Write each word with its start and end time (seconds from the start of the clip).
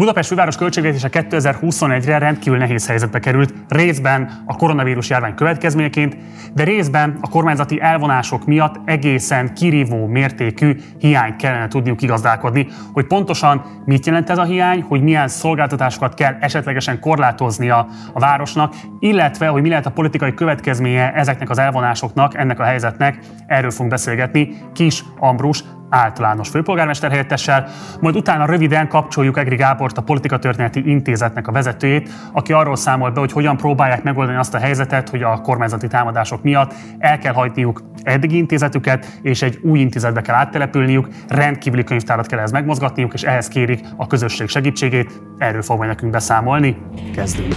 Budapest 0.00 0.28
főváros 0.28 0.56
költségvetése 0.56 1.08
2021-re 1.12 2.18
rendkívül 2.18 2.58
nehéz 2.58 2.86
helyzetbe 2.86 3.18
került, 3.18 3.54
részben 3.68 4.42
a 4.46 4.56
koronavírus 4.56 5.08
járvány 5.08 5.34
következményeként, 5.34 6.16
de 6.54 6.64
részben 6.64 7.18
a 7.20 7.28
kormányzati 7.28 7.80
elvonások 7.80 8.46
miatt 8.46 8.74
egészen 8.84 9.54
kirívó 9.54 10.06
mértékű 10.06 10.76
hiány 10.98 11.36
kellene 11.36 11.68
tudniuk 11.68 12.02
igazdálkodni. 12.02 12.66
Hogy 12.92 13.06
pontosan 13.06 13.82
mit 13.84 14.06
jelent 14.06 14.30
ez 14.30 14.38
a 14.38 14.44
hiány, 14.44 14.82
hogy 14.82 15.02
milyen 15.02 15.28
szolgáltatásokat 15.28 16.14
kell 16.14 16.36
esetlegesen 16.40 17.00
korlátoznia 17.00 17.86
a 18.12 18.18
városnak, 18.18 18.74
illetve 18.98 19.46
hogy 19.46 19.62
mi 19.62 19.68
lehet 19.68 19.86
a 19.86 19.90
politikai 19.90 20.34
következménye 20.34 21.12
ezeknek 21.12 21.50
az 21.50 21.58
elvonásoknak, 21.58 22.36
ennek 22.36 22.60
a 22.60 22.64
helyzetnek, 22.64 23.18
erről 23.46 23.70
fogunk 23.70 23.90
beszélgetni 23.90 24.56
Kis 24.72 25.04
Ambrus 25.18 25.64
általános 25.90 26.48
főpolgármester 26.48 27.10
helyettessel, 27.10 27.68
majd 28.00 28.16
utána 28.16 28.44
röviden 28.44 28.88
kapcsoljuk 28.88 29.38
Egri 29.38 29.56
Gábort, 29.56 29.98
a 29.98 30.02
Politikatörténeti 30.02 30.90
Intézetnek 30.90 31.48
a 31.48 31.52
vezetőjét, 31.52 32.10
aki 32.32 32.52
arról 32.52 32.76
számol 32.76 33.10
be, 33.10 33.20
hogy 33.20 33.32
hogyan 33.32 33.56
próbálják 33.56 34.02
megoldani 34.02 34.38
azt 34.38 34.54
a 34.54 34.58
helyzetet, 34.58 35.08
hogy 35.08 35.22
a 35.22 35.40
kormányzati 35.40 35.86
támadások 35.86 36.42
miatt 36.42 36.74
el 36.98 37.18
kell 37.18 37.32
hagyniuk 37.32 37.82
eddigi 38.02 38.36
intézetüket, 38.36 39.18
és 39.22 39.42
egy 39.42 39.58
új 39.62 39.78
intézetbe 39.78 40.20
kell 40.20 40.34
áttelepülniük, 40.34 41.08
rendkívüli 41.28 41.84
könyvtárat 41.84 42.26
kell 42.26 42.38
ehhez 42.38 42.52
megmozgatniuk, 42.52 43.12
és 43.12 43.22
ehhez 43.22 43.48
kérik 43.48 43.80
a 43.96 44.06
közösség 44.06 44.48
segítségét. 44.48 45.22
Erről 45.38 45.62
fog 45.62 45.76
majd 45.76 45.88
nekünk 45.88 46.12
beszámolni. 46.12 46.76
Kezdünk! 47.14 47.54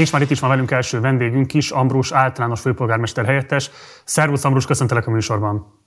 És 0.00 0.10
már 0.10 0.22
itt 0.22 0.30
is 0.30 0.40
van 0.40 0.50
velünk 0.50 0.70
első 0.70 1.00
vendégünk 1.00 1.54
is, 1.54 1.70
Ambrus 1.70 2.12
általános 2.12 2.60
főpolgármester 2.60 3.24
helyettes. 3.24 3.70
Szervusz 4.04 4.44
Ambrus, 4.44 4.66
köszöntelek 4.66 5.06
a 5.06 5.10
műsorban. 5.10 5.80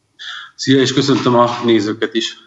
Szia, 0.55 0.81
és 0.81 0.94
köszöntöm 0.94 1.35
a 1.35 1.49
nézőket 1.66 2.13
is. 2.13 2.38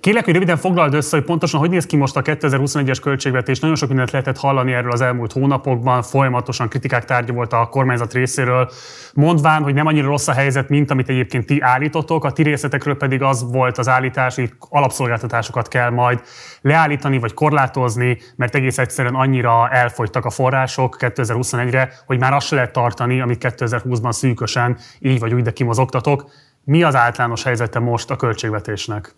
Kérlek, 0.00 0.24
hogy 0.24 0.34
röviden 0.34 0.56
foglald 0.56 0.94
össze, 0.94 1.16
hogy 1.16 1.26
pontosan 1.26 1.60
hogy 1.60 1.70
néz 1.70 1.86
ki 1.86 1.96
most 1.96 2.16
a 2.16 2.22
2021-es 2.22 2.98
költségvetés. 3.02 3.60
Nagyon 3.60 3.76
sok 3.76 3.88
mindent 3.88 4.10
lehetett 4.10 4.36
hallani 4.38 4.72
erről 4.72 4.90
az 4.90 5.00
elmúlt 5.00 5.32
hónapokban, 5.32 6.02
folyamatosan 6.02 6.68
kritikák 6.68 7.04
tárgya 7.04 7.32
volt 7.32 7.52
a 7.52 7.66
kormányzat 7.66 8.12
részéről, 8.12 8.70
mondván, 9.14 9.62
hogy 9.62 9.74
nem 9.74 9.86
annyira 9.86 10.06
rossz 10.06 10.28
a 10.28 10.32
helyzet, 10.32 10.68
mint 10.68 10.90
amit 10.90 11.08
egyébként 11.08 11.46
ti 11.46 11.60
állítotok, 11.60 12.24
a 12.24 12.32
ti 12.32 12.42
részletekről 12.42 12.96
pedig 12.96 13.22
az 13.22 13.50
volt 13.52 13.78
az 13.78 13.88
állítás, 13.88 14.34
hogy 14.34 14.52
alapszolgáltatásokat 14.58 15.68
kell 15.68 15.90
majd 15.90 16.22
leállítani 16.60 17.18
vagy 17.18 17.34
korlátozni, 17.34 18.18
mert 18.36 18.54
egész 18.54 18.78
egyszerűen 18.78 19.14
annyira 19.14 19.68
elfogytak 19.68 20.24
a 20.24 20.30
források 20.30 20.96
2021-re, 20.98 21.92
hogy 22.06 22.18
már 22.18 22.32
azt 22.32 22.46
se 22.46 22.54
lehet 22.54 22.72
tartani, 22.72 23.20
amit 23.20 23.54
2020-ban 23.56 24.12
szűkösen 24.12 24.78
így 24.98 25.20
vagy 25.20 25.34
úgy, 25.34 25.42
de 25.42 25.52
kimozogtatok. 25.52 26.30
Mi 26.64 26.82
az 26.82 26.94
általános 26.94 27.42
helyzete 27.42 27.78
most 27.78 28.10
a 28.10 28.16
költségvetésnek? 28.16 29.14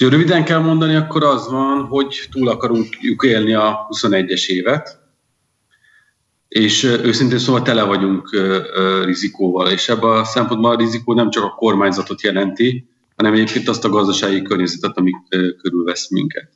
Ha 0.00 0.08
röviden 0.08 0.44
kell 0.44 0.58
mondani, 0.58 0.94
akkor 0.94 1.24
az 1.24 1.50
van, 1.50 1.84
hogy 1.84 2.28
túl 2.30 2.48
akarunk 2.48 2.86
élni 3.20 3.54
a 3.54 3.86
21-es 3.90 4.46
évet, 4.46 5.02
és 6.48 6.82
őszintén 6.82 7.38
szóval 7.38 7.62
tele 7.62 7.82
vagyunk 7.82 8.30
rizikóval, 9.04 9.70
és 9.70 9.88
ebben 9.88 10.10
a 10.10 10.24
szempontban 10.24 10.74
a 10.74 10.78
rizikó 10.78 11.14
nem 11.14 11.30
csak 11.30 11.44
a 11.44 11.54
kormányzatot 11.54 12.22
jelenti, 12.22 12.88
hanem 13.16 13.32
egyébként 13.32 13.68
azt 13.68 13.84
a 13.84 13.88
gazdasági 13.88 14.42
környezetet, 14.42 14.96
ami 14.96 15.10
körülvesz 15.62 16.10
minket. 16.10 16.50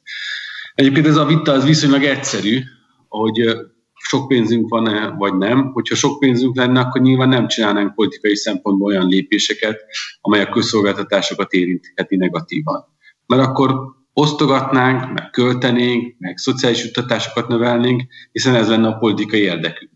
Egyébként 0.74 1.06
ez 1.06 1.16
a 1.16 1.26
vita 1.26 1.52
az 1.52 1.64
viszonylag 1.64 2.04
egyszerű, 2.04 2.60
hogy 3.08 3.56
sok 3.94 4.28
pénzünk 4.28 4.68
van-e, 4.68 5.08
vagy 5.08 5.34
nem. 5.34 5.72
Hogyha 5.72 5.94
sok 5.94 6.18
pénzünk 6.18 6.56
lenne, 6.56 6.80
akkor 6.80 7.00
nyilván 7.00 7.28
nem 7.28 7.48
csinálnánk 7.48 7.94
politikai 7.94 8.36
szempontból 8.36 8.86
olyan 8.86 9.08
lépéseket, 9.08 9.80
amely 10.20 10.40
a 10.40 10.48
közszolgáltatásokat 10.48 11.52
érintheti 11.52 12.16
negatívan 12.16 12.96
mert 13.28 13.42
akkor 13.42 13.96
osztogatnánk, 14.12 15.12
meg 15.12 15.30
költenénk, 15.30 16.14
meg 16.18 16.36
szociális 16.36 16.84
juttatásokat 16.84 17.48
növelnénk, 17.48 18.02
hiszen 18.32 18.54
ez 18.54 18.68
lenne 18.68 18.88
a 18.88 18.98
politikai 18.98 19.40
érdekünk. 19.40 19.90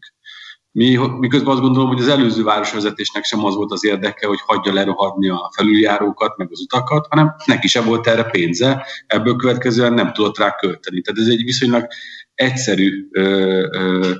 Mi, 0.70 0.96
miközben 1.18 1.52
azt 1.52 1.60
gondolom, 1.60 1.88
hogy 1.88 2.00
az 2.00 2.08
előző 2.08 2.42
városvezetésnek 2.42 3.24
sem 3.24 3.44
az 3.44 3.54
volt 3.54 3.72
az 3.72 3.84
érdeke, 3.84 4.26
hogy 4.26 4.40
hagyja 4.46 4.72
lerohadni 4.72 5.28
a 5.28 5.52
felüljárókat, 5.54 6.36
meg 6.36 6.48
az 6.50 6.60
utakat, 6.60 7.06
hanem 7.10 7.34
neki 7.44 7.68
sem 7.68 7.84
volt 7.84 8.06
erre 8.06 8.24
pénze, 8.24 8.86
ebből 9.06 9.36
következően 9.36 9.92
nem 9.92 10.12
tudott 10.12 10.38
rá 10.38 10.54
költeni. 10.54 11.00
Tehát 11.00 11.20
ez 11.20 11.28
egy 11.28 11.44
viszonylag 11.44 11.86
egyszerű 12.34 13.08
ö, 13.10 13.22
ö, 13.72 14.10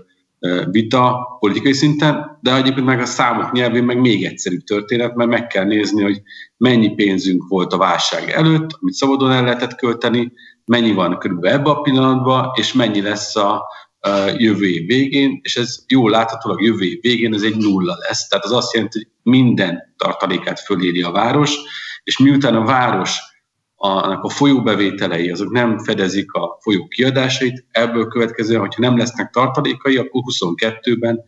vita 0.71 1.37
politikai 1.41 1.73
szinten, 1.73 2.39
de 2.41 2.57
egyébként 2.57 2.87
meg 2.87 3.01
a 3.01 3.05
számok 3.05 3.53
nyelvén 3.53 3.85
meg 3.85 4.01
még 4.01 4.25
egyszerűbb 4.25 4.63
történet, 4.65 5.15
mert 5.15 5.31
meg 5.31 5.47
kell 5.47 5.65
nézni, 5.65 6.03
hogy 6.03 6.23
mennyi 6.57 6.95
pénzünk 6.95 7.49
volt 7.49 7.73
a 7.73 7.79
válság 7.79 8.31
előtt, 8.31 8.79
amit 8.81 8.95
szabadon 8.95 9.31
el 9.31 9.45
lehetett 9.45 9.75
költeni, 9.75 10.33
mennyi 10.65 10.93
van 10.93 11.19
körülbelül 11.19 11.59
ebbe 11.59 11.71
a 11.71 11.81
pillanatban, 11.81 12.51
és 12.55 12.73
mennyi 12.73 13.03
lesz 13.03 13.37
a, 13.37 13.67
jövő 14.37 14.67
év 14.67 14.87
végén, 14.87 15.41
és 15.43 15.57
ez 15.57 15.85
jól 15.89 16.11
láthatólag 16.11 16.63
jövő 16.63 16.85
év 16.85 17.01
végén 17.01 17.35
ez 17.35 17.43
egy 17.43 17.57
nulla 17.57 17.97
lesz. 18.09 18.29
Tehát 18.29 18.45
az 18.45 18.53
azt 18.53 18.75
jelenti, 18.75 18.99
hogy 18.99 19.33
minden 19.33 19.95
tartalékát 19.97 20.61
föléri 20.61 21.03
a 21.03 21.11
város, 21.11 21.57
és 22.05 22.19
miután 22.19 22.55
a 22.55 22.65
város 22.65 23.19
annak 23.85 24.25
a 24.25 24.29
folyóbevételei 24.29 25.31
azok 25.31 25.51
nem 25.51 25.79
fedezik 25.79 26.33
a 26.33 26.59
folyó 26.61 26.89
kiadásait, 26.89 27.65
ebből 27.71 28.07
következően, 28.07 28.61
hogyha 28.61 28.81
nem 28.81 28.97
lesznek 28.97 29.31
tartalékai, 29.31 29.97
akkor 29.97 30.23
22-ben 30.25 31.21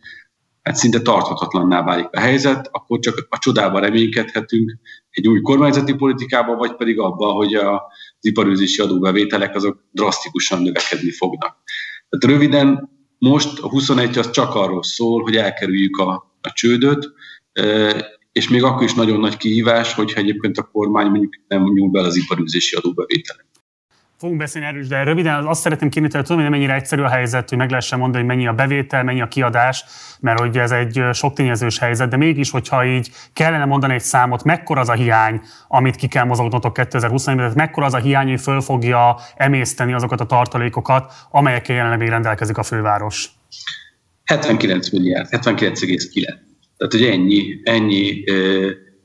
hát 0.61 0.75
szinte 0.75 1.01
tarthatatlanná 1.01 1.83
válik 1.83 2.07
a 2.11 2.19
helyzet, 2.19 2.67
akkor 2.71 2.99
csak 2.99 3.27
a 3.29 3.37
csodában 3.37 3.81
reménykedhetünk 3.81 4.77
egy 5.09 5.27
új 5.27 5.41
kormányzati 5.41 5.93
politikában, 5.93 6.57
vagy 6.57 6.75
pedig 6.75 6.99
abban, 6.99 7.33
hogy 7.33 7.53
az 7.53 7.79
iparűzési 8.19 8.81
adóbevételek 8.81 9.55
azok 9.55 9.83
drasztikusan 9.91 10.61
növekedni 10.61 11.11
fognak. 11.11 11.57
Tehát 12.09 12.37
röviden 12.37 12.89
most 13.17 13.59
a 13.59 13.69
21 13.69 14.17
az 14.17 14.31
csak 14.31 14.55
arról 14.55 14.83
szól, 14.83 15.21
hogy 15.21 15.35
elkerüljük 15.35 15.97
a, 15.97 16.37
a 16.41 16.51
csődöt, 16.53 17.11
és 18.39 18.49
még 18.49 18.63
akkor 18.63 18.83
is 18.83 18.93
nagyon 18.93 19.19
nagy 19.19 19.37
kihívás, 19.37 19.93
hogyha 19.93 20.19
egyébként 20.19 20.57
a 20.57 20.69
kormány 20.71 21.07
mondjuk 21.07 21.33
nem 21.47 21.63
nyúl 21.63 21.89
be 21.89 21.99
az 21.99 22.15
iparűzési 22.15 22.75
adóbevételek. 22.75 23.45
Fogunk 24.17 24.39
beszélni 24.39 24.67
erről, 24.67 24.83
de 24.87 25.03
röviden 25.03 25.45
azt 25.45 25.61
szeretném 25.61 25.89
kérni, 25.89 26.09
hogy 26.11 26.21
tudom, 26.21 26.37
hogy 26.37 26.49
nem 26.49 26.59
mennyire 26.59 26.73
egyszerű 26.73 27.01
a 27.01 27.09
helyzet, 27.09 27.49
hogy 27.49 27.57
meg 27.57 27.69
lehessen 27.69 27.99
mondani, 27.99 28.23
hogy 28.23 28.35
mennyi 28.35 28.47
a 28.47 28.53
bevétel, 28.53 29.03
mennyi 29.03 29.21
a 29.21 29.27
kiadás, 29.27 29.83
mert 30.19 30.39
hogy 30.39 30.57
ez 30.57 30.71
egy 30.71 31.01
sok 31.13 31.33
tényezős 31.33 31.79
helyzet, 31.79 32.09
de 32.09 32.17
mégis, 32.17 32.49
hogyha 32.49 32.85
így 32.85 33.11
kellene 33.33 33.65
mondani 33.65 33.93
egy 33.93 34.01
számot, 34.01 34.43
mekkora 34.43 34.81
az 34.81 34.89
a 34.89 34.93
hiány, 34.93 35.41
amit 35.67 35.95
ki 35.95 36.07
kell 36.07 36.25
mozognotok 36.25 36.73
2020 36.73 37.25
ben 37.25 37.35
tehát 37.37 37.55
mekkora 37.55 37.85
az 37.85 37.93
a 37.93 37.97
hiány, 37.97 38.29
hogy 38.29 38.41
föl 38.41 38.61
fogja 38.61 39.17
emészteni 39.35 39.93
azokat 39.93 40.19
a 40.19 40.25
tartalékokat, 40.25 41.13
amelyekkel 41.31 41.75
jelenleg 41.75 42.07
rendelkezik 42.07 42.57
a 42.57 42.63
főváros? 42.63 43.29
79 44.23 44.91
milliárd, 44.91 45.27
79,9. 45.31 46.53
Tehát, 46.77 46.93
hogy 46.93 47.03
ennyi, 47.03 47.59
ennyi 47.63 48.23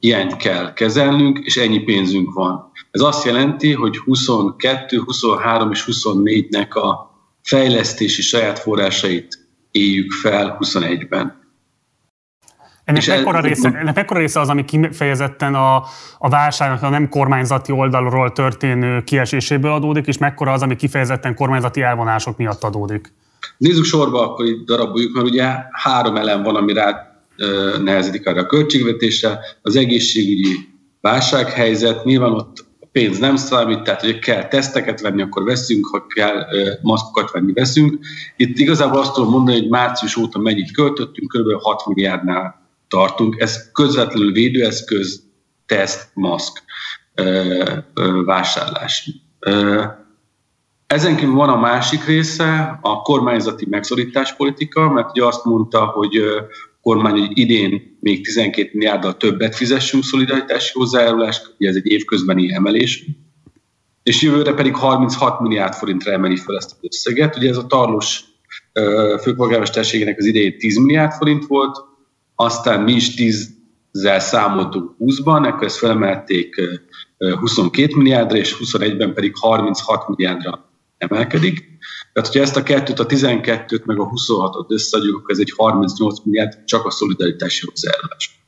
hiányt 0.01 0.37
kell 0.37 0.73
kezelnünk, 0.73 1.39
és 1.39 1.57
ennyi 1.57 1.79
pénzünk 1.79 2.33
van. 2.33 2.71
Ez 2.91 3.01
azt 3.01 3.25
jelenti, 3.25 3.73
hogy 3.73 3.97
22, 3.97 4.99
23 4.99 5.71
és 5.71 5.85
24-nek 5.87 6.71
a 6.71 7.11
fejlesztési 7.43 8.23
saját 8.23 8.59
forrásait 8.59 9.49
éljük 9.71 10.13
fel 10.13 10.59
21-ben. 10.61 11.39
Ennek 12.85 13.07
mekkora, 13.07 13.41
része, 13.41 13.69
ennek 13.69 13.95
mekkora 13.95 14.21
része 14.21 14.41
az, 14.41 14.49
ami 14.49 14.65
kifejezetten 14.65 15.55
a, 15.55 15.77
a 16.19 16.29
válságnak 16.29 16.83
a 16.83 16.89
nem 16.89 17.09
kormányzati 17.09 17.73
oldalról 17.73 18.33
történő 18.33 19.03
kieséséből 19.05 19.73
adódik, 19.73 20.07
és 20.07 20.19
mekkora 20.19 20.53
az, 20.53 20.63
ami 20.63 20.77
kifejezetten 20.77 21.35
kormányzati 21.35 21.83
elvonások 21.83 22.37
miatt 22.37 22.63
adódik? 22.63 23.13
Nézzük 23.57 23.85
sorba, 23.85 24.23
akkor 24.23 24.47
itt 24.47 24.67
daraboljuk, 24.67 25.15
mert 25.15 25.27
ugye 25.27 25.55
három 25.71 26.17
elem 26.17 26.43
van, 26.43 26.57
ami 26.57 26.73
rá 26.73 27.10
nehezedik 27.83 28.27
arra 28.27 28.41
a 28.41 28.47
költségvetésre, 28.47 29.39
az 29.63 29.77
egészségügyi 29.77 30.69
válsághelyzet, 31.01 32.05
nyilván 32.05 32.33
ott 32.33 32.69
pénz 32.93 33.19
nem 33.19 33.37
számít, 33.37 33.83
tehát 33.83 34.01
hogy 34.01 34.19
kell 34.19 34.49
teszteket 34.49 35.01
venni, 35.01 35.23
akkor 35.23 35.45
veszünk, 35.45 35.87
ha 35.87 36.07
kell 36.07 36.47
maszkokat 36.83 37.31
venni, 37.31 37.53
veszünk. 37.53 37.99
Itt 38.37 38.59
igazából 38.59 38.99
azt 39.01 39.13
tudom 39.13 39.31
mondani, 39.31 39.59
hogy 39.59 39.69
március 39.69 40.17
óta 40.17 40.39
mennyit 40.39 40.73
költöttünk, 40.73 41.33
kb. 41.33 41.63
6 41.63 41.87
milliárdnál 41.87 42.69
tartunk. 42.89 43.41
Ez 43.41 43.71
közvetlenül 43.73 44.33
védőeszköz, 44.33 45.23
teszt, 45.67 46.11
maszk 46.15 46.63
vásárlás. 48.25 49.11
Ezen 50.87 51.17
kívül 51.17 51.35
van 51.35 51.49
a 51.49 51.61
másik 51.61 52.05
része, 52.05 52.79
a 52.83 53.03
kormányzati 53.03 53.67
megszorításpolitika, 53.71 54.91
mert 54.91 55.11
ugye 55.11 55.25
azt 55.25 55.45
mondta, 55.45 55.85
hogy 55.85 56.23
kormány, 56.83 57.19
hogy 57.19 57.39
idén 57.39 57.99
még 58.01 58.25
12 58.25 58.71
milliárddal 58.73 59.17
többet 59.17 59.57
fizessünk 59.57 60.05
szolidaritási 60.05 60.71
hozzájárulást, 60.73 61.55
ugye 61.59 61.69
ez 61.69 61.77
egy 61.77 61.87
évközbeni 61.87 62.53
emelés, 62.53 63.05
és 64.03 64.23
jövőre 64.23 64.53
pedig 64.53 64.75
36 64.75 65.41
milliárd 65.41 65.75
forintra 65.75 66.13
emeli 66.13 66.37
fel 66.37 66.57
ezt 66.57 66.71
az 66.71 66.79
összeget. 66.81 67.37
Ugye 67.37 67.49
ez 67.49 67.57
a 67.57 67.67
tarlós 67.67 68.25
főpolgármesterségének 69.23 70.19
az 70.19 70.25
idején 70.27 70.59
10 70.59 70.77
milliárd 70.77 71.13
forint 71.13 71.47
volt, 71.47 71.79
aztán 72.35 72.83
mi 72.83 72.93
is 72.93 73.15
10 73.15 73.59
zel 73.93 74.21
számoltunk 74.21 74.91
20-ban, 74.99 75.47
akkor 75.47 75.67
ezt 75.67 75.79
felemelték 75.79 76.55
22 77.19 77.97
milliárdra, 77.97 78.37
és 78.37 78.57
21-ben 78.59 79.15
pedig 79.15 79.33
36 79.37 80.09
milliárdra 80.09 80.71
emelkedik. 80.99 81.69
Tehát, 82.13 82.29
hogyha 82.29 82.43
ezt 82.43 82.57
a 82.57 82.63
kettőt, 82.63 82.99
a 82.99 83.07
12-t 83.07 83.85
meg 83.85 84.01
a 84.01 84.09
26-ot 84.09 84.69
összeadjuk, 84.69 85.17
akkor 85.17 85.31
ez 85.31 85.39
egy 85.39 85.53
38 85.57 86.25
milliárd 86.25 86.65
csak 86.65 86.87
a 86.87 86.91
szolidaritási 86.91 87.67
hozzájárulás. 87.67 88.45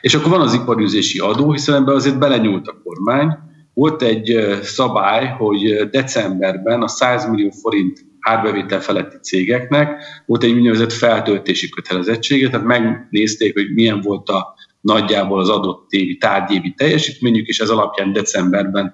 És 0.00 0.14
akkor 0.14 0.30
van 0.30 0.40
az 0.40 0.54
iparűzési 0.54 1.18
adó, 1.18 1.52
hiszen 1.52 1.74
ebbe 1.74 1.92
azért 1.92 2.18
belenyúlt 2.18 2.66
a 2.66 2.80
kormány. 2.84 3.38
Volt 3.74 4.02
egy 4.02 4.58
szabály, 4.62 5.34
hogy 5.38 5.88
decemberben 5.90 6.82
a 6.82 6.88
100 6.88 7.28
millió 7.28 7.50
forint 7.50 8.04
árbevétel 8.20 8.80
feletti 8.80 9.16
cégeknek 9.22 10.04
volt 10.26 10.42
egy 10.42 10.52
úgynevezett 10.52 10.92
feltöltési 10.92 11.68
kötelezettsége, 11.68 12.50
tehát 12.50 12.66
megnézték, 12.66 13.54
hogy 13.54 13.72
milyen 13.74 14.00
volt 14.00 14.28
a 14.28 14.54
nagyjából 14.80 15.40
az 15.40 15.48
adott 15.48 15.90
évi 15.90 16.16
tárgyévi 16.16 16.74
teljesítményük, 16.76 17.46
és 17.46 17.60
ez 17.60 17.68
alapján 17.68 18.12
decemberben 18.12 18.92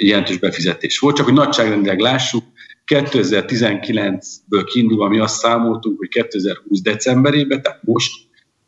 jelentős 0.00 0.38
befizetés 0.38 0.98
volt. 0.98 1.16
Csak 1.16 1.24
hogy 1.24 1.34
nagyságrendileg 1.34 1.98
lássuk, 1.98 2.44
2019-ből 2.86 4.62
kiindulva 4.64 5.08
mi 5.08 5.18
azt 5.18 5.38
számoltunk, 5.38 5.98
hogy 5.98 6.08
2020 6.08 6.80
decemberében, 6.80 7.62
tehát 7.62 7.82
most 7.82 8.12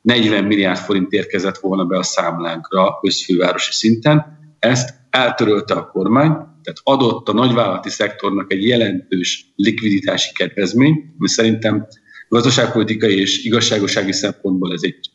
40 0.01 0.45
milliárd 0.45 0.79
forint 0.79 1.13
érkezett 1.13 1.59
volna 1.59 1.85
be 1.85 1.99
a 1.99 2.03
számlánkra 2.03 2.99
összfővárosi 3.03 3.73
szinten. 3.73 4.39
Ezt 4.59 4.95
eltörölte 5.11 5.75
a 5.75 5.87
kormány, 5.87 6.31
tehát 6.31 6.81
adott 6.83 7.29
a 7.29 7.33
nagyvállalati 7.33 7.91
szektornak 7.91 8.53
egy 8.53 8.67
jelentős 8.67 9.53
likviditási 9.57 10.33
kedvezmény, 10.33 11.15
ami 11.19 11.29
szerintem 11.29 11.87
gazdaságpolitikai 12.29 13.21
és 13.21 13.45
igazságosági 13.45 14.13
szempontból 14.13 14.73
ez 14.73 14.83
egy 14.83 15.11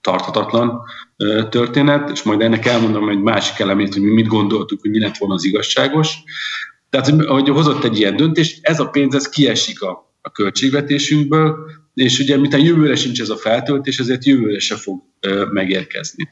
tarthatatlan 0.00 0.80
történet, 1.48 2.10
és 2.10 2.22
majd 2.22 2.40
ennek 2.40 2.66
elmondom 2.66 3.08
egy 3.08 3.20
másik 3.20 3.58
elemét, 3.58 3.92
hogy 3.92 4.02
mi 4.02 4.12
mit 4.12 4.26
gondoltuk, 4.26 4.80
hogy 4.80 4.90
mi 4.90 4.98
lett 4.98 5.16
volna 5.16 5.34
az 5.34 5.44
igazságos. 5.44 6.16
Tehát, 6.90 7.26
hogy 7.26 7.48
hozott 7.48 7.84
egy 7.84 7.98
ilyen 7.98 8.16
döntést, 8.16 8.58
ez 8.62 8.80
a 8.80 8.88
pénz 8.88 9.14
ez 9.14 9.28
kiesik 9.28 9.82
a, 9.82 10.14
a 10.20 10.30
költségvetésünkből, 10.30 11.56
és 11.94 12.18
ugye, 12.18 12.38
a 12.54 12.56
jövőre 12.56 12.96
sincs 12.96 13.20
ez 13.20 13.28
a 13.28 13.36
feltöltés, 13.36 13.98
ezért 13.98 14.24
jövőre 14.24 14.58
se 14.58 14.76
fog 14.76 15.02
megérkezni. 15.50 16.28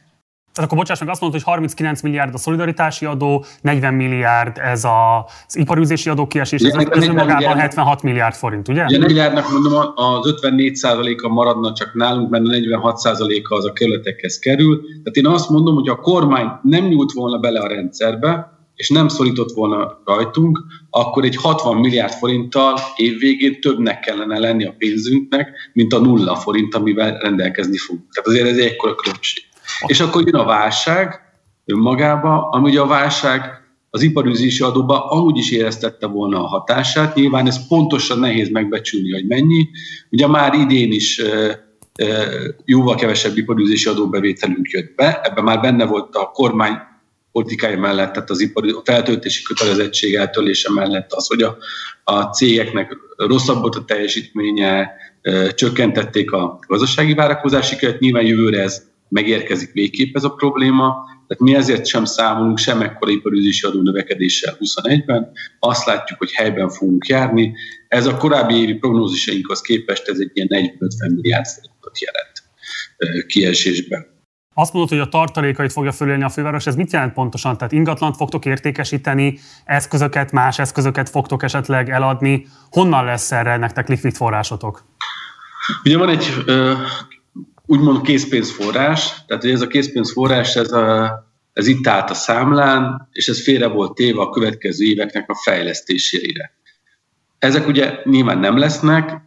Tehát 0.55 0.71
akkor 0.71 0.83
bocsáss 0.83 1.01
meg, 1.01 1.09
azt 1.09 1.21
mondod, 1.21 1.43
hogy 1.43 1.53
39 1.53 2.03
milliárd 2.03 2.35
a 2.35 2.39
szolidaritási 2.39 3.07
adó, 3.07 3.45
40 3.61 3.95
milliárd 3.95 4.59
ez 4.59 4.85
a, 4.85 5.29
az 5.47 5.57
iparűzési 5.57 6.11
adó 6.11 6.27
kiesés, 6.27 6.63
ez, 6.63 6.87
ez 6.91 7.07
önmagában 7.07 7.59
76 7.59 8.03
milliárd 8.03 8.35
forint, 8.35 8.69
ugye? 8.69 8.85
Ugye 8.85 8.99
milliárdnak 8.99 9.51
mondom, 9.51 9.93
az 9.95 10.27
54 10.27 10.79
a 11.23 11.29
maradna 11.29 11.73
csak 11.73 11.95
nálunk, 11.95 12.31
mert 12.31 12.45
a 12.45 12.49
46 12.49 12.99
a 13.05 13.55
az 13.55 13.65
a 13.65 13.73
kerületekhez 13.73 14.39
kerül. 14.39 14.81
Tehát 14.81 15.17
én 15.17 15.27
azt 15.27 15.51
mondom, 15.51 15.75
hogy 15.75 15.89
a 15.89 15.97
kormány 15.97 16.47
nem 16.63 16.85
nyújt 16.85 17.13
volna 17.13 17.39
bele 17.39 17.61
a 17.61 17.69
rendszerbe, 17.69 18.54
és 18.75 18.89
nem 18.89 19.09
szorított 19.09 19.53
volna 19.53 20.03
rajtunk, 20.05 20.61
akkor 20.91 21.25
egy 21.25 21.37
60 21.37 21.77
milliárd 21.77 22.13
forinttal 22.13 22.79
évvégén 22.97 23.61
többnek 23.61 24.01
kellene 24.01 24.39
lenni 24.39 24.65
a 24.65 24.75
pénzünknek, 24.79 25.71
mint 25.73 25.93
a 25.93 25.99
nulla 25.99 26.37
forint, 26.37 26.75
amivel 26.75 27.19
rendelkezni 27.19 27.77
fogunk. 27.77 28.13
Tehát 28.13 28.29
azért 28.29 28.49
ez 28.49 28.57
egy 28.57 28.73
ekkora 28.73 28.95
különbség. 28.95 29.45
És 29.87 30.01
akkor 30.01 30.23
jön 30.25 30.35
a 30.35 30.45
válság 30.45 31.21
önmagába, 31.65 32.49
ami 32.49 32.71
ugye 32.71 32.81
a 32.81 32.87
válság 32.87 33.63
az 33.91 34.03
iparűzési 34.03 34.63
adóban 34.63 35.01
amúgy 35.01 35.39
is 35.39 35.51
éreztette 35.51 36.07
volna 36.07 36.43
a 36.45 36.47
hatását. 36.47 37.15
Nyilván 37.15 37.47
ez 37.47 37.69
pontosan 37.69 38.19
nehéz 38.19 38.51
megbecsülni, 38.51 39.13
hogy 39.13 39.27
mennyi. 39.27 39.69
Ugye 40.11 40.27
már 40.27 40.55
idén 40.55 40.93
is 40.93 41.23
jóval 42.65 42.95
kevesebb 42.95 43.37
iparűzési 43.37 43.89
adóbevételünk 43.89 44.69
jött 44.69 44.95
be, 44.95 45.21
ebben 45.23 45.45
már 45.45 45.61
benne 45.61 45.87
volt 45.87 46.15
a 46.15 46.31
kormány 46.31 46.79
politikája 47.35 47.79
mellett, 47.79 48.13
tehát 48.13 48.31
az 48.31 48.41
ipari, 48.41 48.71
a 48.71 48.81
feltöltési 48.85 49.43
kötelezettség 49.43 50.15
eltörlése 50.15 50.71
mellett 50.73 51.13
az, 51.13 51.27
hogy 51.27 51.43
a, 51.43 51.57
a 52.05 52.23
cégeknek 52.23 52.97
rosszabb 53.17 53.61
volt 53.61 53.75
a 53.75 53.85
teljesítménye, 53.85 54.93
csökkentették 55.55 56.33
a 56.33 56.59
gazdasági 56.67 57.15
várakozásikat, 57.15 57.99
nyilván 57.99 58.25
jövőre 58.25 58.63
ez 58.63 58.83
megérkezik 59.09 59.73
végképp 59.73 60.17
ez 60.17 60.25
a 60.25 60.31
probléma, 60.31 60.95
tehát 61.27 61.43
mi 61.43 61.55
ezért 61.55 61.87
sem 61.87 62.05
számolunk 62.05 62.59
sem 62.59 62.81
ekkora 62.81 63.11
iparűzési 63.11 63.67
adó 63.67 63.81
növekedéssel 63.81 64.57
21-ben, 64.61 65.31
azt 65.59 65.87
látjuk, 65.87 66.19
hogy 66.19 66.33
helyben 66.33 66.69
fogunk 66.69 67.07
járni. 67.07 67.55
Ez 67.89 68.07
a 68.07 68.17
korábbi 68.17 68.55
évi 68.55 68.75
prognózisainkhoz 68.75 69.61
képest 69.61 70.09
ez 70.09 70.19
egy 70.19 70.31
ilyen 70.33 70.49
40-50 70.51 71.15
milliárd 71.15 71.47
forintot 71.47 72.01
jelent 72.01 72.43
kiesésben. 73.27 74.14
Azt 74.55 74.73
mondod, 74.73 74.91
hogy 74.91 75.01
a 75.01 75.09
tartalékait 75.09 75.73
fogja 75.73 75.93
fölélni 75.93 76.23
a 76.23 76.29
főváros, 76.29 76.67
ez 76.67 76.77
mit 76.77 76.93
jelent 76.93 77.13
pontosan? 77.13 77.57
Tehát 77.57 77.73
ingatlant 77.73 78.17
fogtok 78.17 78.45
értékesíteni, 78.45 79.39
eszközöket, 79.65 80.33
más 80.33 80.59
eszközöket 80.59 81.09
fogtok 81.09 81.43
esetleg 81.43 81.91
eladni. 81.91 82.47
Honnan 82.71 83.05
lesz 83.05 83.33
erre 83.33 83.57
nektek 83.57 83.89
likvid 83.89 84.15
forrásotok? 84.15 84.85
Ugye 85.85 85.99
van 85.99 86.09
egy 86.09 86.45
úgymond 87.67 88.01
készpénzforrás, 88.01 89.25
tehát 89.27 89.45
ez 89.45 89.61
a 89.61 89.67
készpénzforrás, 89.67 90.57
ez, 90.57 90.73
a, 90.73 91.13
ez 91.53 91.67
itt 91.67 91.87
állt 91.87 92.11
a 92.11 92.15
számlán, 92.15 93.09
és 93.13 93.29
ez 93.29 93.43
félre 93.43 93.67
volt 93.67 93.95
téve 93.95 94.21
a 94.21 94.31
következő 94.31 94.85
éveknek 94.85 95.31
a 95.31 95.41
fejlesztésére. 95.45 96.53
Ezek 97.39 97.67
ugye 97.67 97.99
nyilván 98.05 98.39
nem 98.39 98.59
lesznek, 98.59 99.21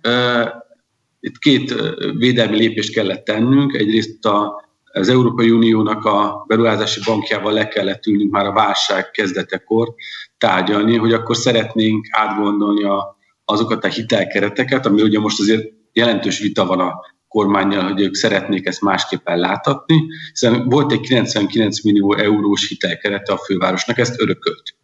itt 1.19 1.37
két 1.37 1.73
védelmi 2.17 2.57
lépést 2.57 2.93
kellett 2.93 3.23
tennünk, 3.23 3.73
egyrészt 3.73 4.25
a, 4.25 4.65
az 4.99 5.09
Európai 5.09 5.49
Uniónak 5.49 6.05
a 6.05 6.43
beruházási 6.47 6.99
bankjával 7.05 7.53
le 7.53 7.67
kellett 7.67 8.05
ülnünk 8.05 8.31
már 8.31 8.45
a 8.45 8.53
válság 8.53 9.11
kezdetekor 9.11 9.93
tárgyalni, 10.37 10.97
hogy 10.97 11.13
akkor 11.13 11.35
szeretnénk 11.35 12.07
átgondolni 12.09 12.83
a, 12.83 13.17
azokat 13.45 13.83
a 13.83 13.87
hitelkereteket, 13.87 14.85
ami 14.85 15.01
ugye 15.01 15.19
most 15.19 15.39
azért 15.39 15.63
jelentős 15.93 16.39
vita 16.39 16.65
van 16.65 16.79
a 16.79 16.93
kormányjal, 17.27 17.83
hogy 17.83 18.01
ők 18.01 18.15
szeretnék 18.15 18.65
ezt 18.65 18.81
másképpen 18.81 19.39
láthatni, 19.39 19.95
hiszen 20.31 20.69
volt 20.69 20.91
egy 20.91 20.99
99 20.99 21.83
millió 21.83 22.15
eurós 22.15 22.67
hitelkerete 22.67 23.33
a 23.33 23.37
fővárosnak, 23.37 23.97
ezt 23.97 24.21
örökölt. 24.21 24.75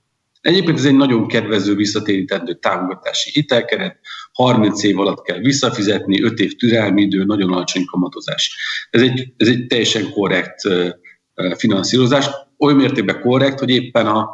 Egyébként 0.41 0.77
ez 0.77 0.85
egy 0.85 0.95
nagyon 0.95 1.27
kedvező 1.27 1.75
visszatérítendő 1.75 2.53
támogatási 2.53 3.29
hitelkeret, 3.31 3.99
30 4.33 4.83
év 4.83 4.99
alatt 4.99 5.21
kell 5.21 5.37
visszafizetni, 5.37 6.23
5 6.23 6.39
év 6.39 6.55
türelmi 6.55 7.01
idő, 7.01 7.23
nagyon 7.23 7.51
alacsony 7.53 7.85
kamatozás. 7.85 8.57
Ez 8.89 9.01
egy, 9.01 9.33
ez 9.37 9.47
egy 9.47 9.67
teljesen 9.67 10.11
korrekt 10.11 10.61
finanszírozás, 11.55 12.29
oly 12.57 12.73
mértékben 12.73 13.21
korrekt, 13.21 13.59
hogy 13.59 13.69
éppen 13.69 14.07
a 14.07 14.29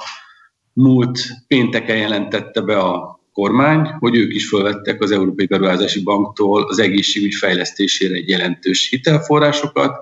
múlt 0.73 1.19
pénteken 1.47 1.97
jelentette 1.97 2.61
be 2.61 2.77
a 2.77 3.19
kormány, 3.31 3.95
hogy 3.99 4.15
ők 4.15 4.33
is 4.33 4.49
felvettek 4.49 5.01
az 5.01 5.11
Európai 5.11 5.45
Beruházási 5.45 6.03
Banktól 6.03 6.63
az 6.63 6.79
egészségügy 6.79 7.33
fejlesztésére 7.33 8.15
egy 8.15 8.29
jelentős 8.29 8.89
hitelforrásokat, 8.89 9.95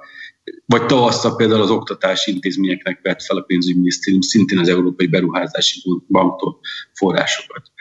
vagy 0.66 0.86
tavasszal 0.86 1.36
például 1.36 1.62
az 1.62 1.70
oktatási 1.70 2.32
intézményeknek 2.32 3.00
vett 3.02 3.22
fel 3.22 3.38
a 3.38 3.42
pénzügyminisztérium 3.42 4.22
szintén 4.22 4.60
az 4.60 4.70
Európai 4.70 5.08
Beruházási 5.08 5.82
Banktól 6.08 6.60
forrásokat. 6.94 7.72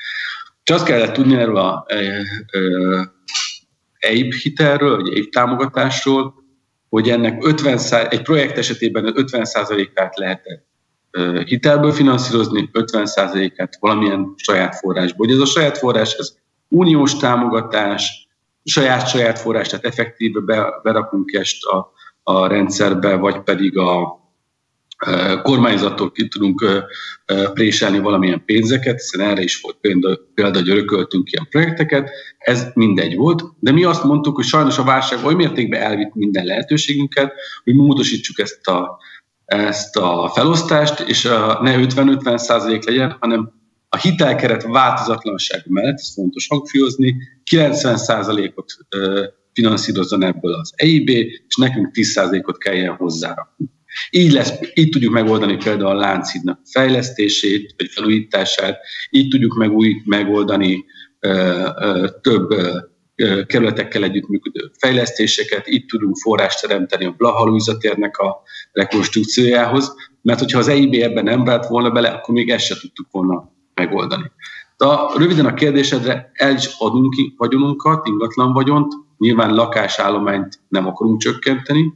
És 0.66 0.75
azt 0.75 0.85
kellett 0.85 1.12
tudni 1.12 1.37
erről 1.37 1.56
a 1.56 1.87
EIB 3.99 4.32
hitelről, 4.32 4.96
vagy 4.96 5.12
EIB 5.12 5.28
támogatásról, 5.28 6.35
hogy 6.88 7.11
ennek 7.11 7.44
50 7.46 7.78
egy 8.08 8.23
projekt 8.23 8.58
esetében 8.58 9.14
50%-át 9.16 10.16
lehetett 10.18 10.66
hitelből 11.44 11.92
finanszírozni, 11.92 12.70
50%-át 12.73 13.76
valamilyen 13.80 14.35
saját 14.37 14.76
forrásból. 14.76 15.26
Ugye 15.26 15.35
ez 15.35 15.40
a 15.40 15.46
saját 15.46 15.78
forrás, 15.78 16.12
ez 16.12 16.37
uniós 16.68 17.16
támogatás, 17.16 18.28
saját 18.64 19.08
saját 19.08 19.38
forrás, 19.38 19.68
tehát 19.68 19.85
effektíve 19.85 20.40
berakunk 20.82 21.32
ezt 21.32 21.64
a, 21.64 21.92
a 22.23 22.46
rendszerbe, 22.46 23.14
vagy 23.14 23.40
pedig 23.40 23.78
a, 23.78 24.20
kormányzattól 25.43 26.12
ki 26.12 26.29
tudunk 26.29 26.65
préselni 27.53 27.99
valamilyen 27.99 28.43
pénzeket, 28.45 29.00
hiszen 29.00 29.21
erre 29.21 29.43
is 29.43 29.61
volt 29.61 29.76
példa, 29.81 30.19
példa 30.35 30.59
hogy 30.59 30.69
örököltünk 30.69 31.31
ilyen 31.33 31.47
projekteket, 31.50 32.11
ez 32.38 32.67
mindegy 32.75 33.17
volt, 33.17 33.43
de 33.59 33.73
mi 33.73 33.85
azt 33.85 34.05
mondtuk, 34.05 34.35
hogy 34.37 34.45
sajnos 34.45 34.79
a 34.79 34.85
válság 34.85 35.25
oly 35.25 35.35
mértékben 35.35 35.83
elvitt 35.83 36.15
minden 36.15 36.45
lehetőségünket, 36.45 37.33
hogy 37.65 37.75
módosítsuk 37.75 38.38
ezt 38.38 38.67
a 38.67 38.99
ezt 39.47 39.97
a 39.97 40.31
felosztást, 40.35 41.00
és 41.00 41.23
ne 41.61 41.76
50-50 41.76 42.37
százalék 42.37 42.85
legyen, 42.85 43.17
hanem 43.21 43.53
a 43.88 43.97
hitelkeret 43.97 44.62
változatlanság 44.62 45.62
mellett, 45.69 45.99
ez 45.99 46.12
fontos 46.15 46.47
hangsúlyozni, 46.49 47.17
90 47.45 47.97
százalékot 47.97 48.73
finanszírozzon 49.53 50.25
ebből 50.25 50.55
az 50.55 50.73
EIB, 50.76 51.09
és 51.09 51.57
nekünk 51.57 51.91
10 51.91 52.11
százalékot 52.11 52.59
kelljen 52.59 52.95
hozzárakni. 52.95 53.71
Így, 54.11 54.33
lesz, 54.33 54.53
így 54.75 54.88
tudjuk 54.88 55.12
megoldani 55.12 55.57
például 55.57 55.91
a 55.91 56.00
Lánchídnak 56.00 56.61
fejlesztését, 56.65 57.75
vagy 57.76 57.91
felújítását, 57.91 58.79
így 59.11 59.29
tudjuk 59.29 59.55
meg 59.55 59.73
új, 59.73 60.03
megoldani 60.05 60.85
ö, 61.21 61.69
ö, 61.81 62.09
több 62.21 62.50
ö, 62.50 62.79
kerületekkel 63.47 64.03
együttműködő 64.03 64.71
fejlesztéseket, 64.79 65.67
itt 65.67 65.88
tudunk 65.88 66.17
forrást 66.17 66.61
teremteni 66.61 67.05
a 67.05 67.15
Blaha 67.17 67.76
térnek 67.79 68.19
a 68.19 68.43
rekonstrukciójához, 68.73 69.95
mert 70.23 70.38
hogyha 70.38 70.59
az 70.59 70.69
EIB 70.69 70.95
ebben 70.95 71.25
nem 71.25 71.45
vált 71.45 71.67
volna 71.67 71.91
bele, 71.91 72.09
akkor 72.09 72.35
még 72.35 72.50
ezt 72.50 72.65
se 72.65 72.76
tudtuk 72.81 73.07
volna 73.11 73.53
megoldani. 73.75 74.31
De 74.76 74.87
röviden 75.17 75.47
a 75.47 75.55
kérdésedre 75.55 76.31
el 76.33 76.55
is 76.55 76.69
adunk 76.79 77.15
vagyonunkat, 77.37 78.07
ingatlan 78.07 78.53
vagyont, 78.53 78.93
nyilván 79.19 79.55
lakásállományt 79.55 80.61
nem 80.69 80.87
akarunk 80.87 81.21
csökkenteni, 81.21 81.93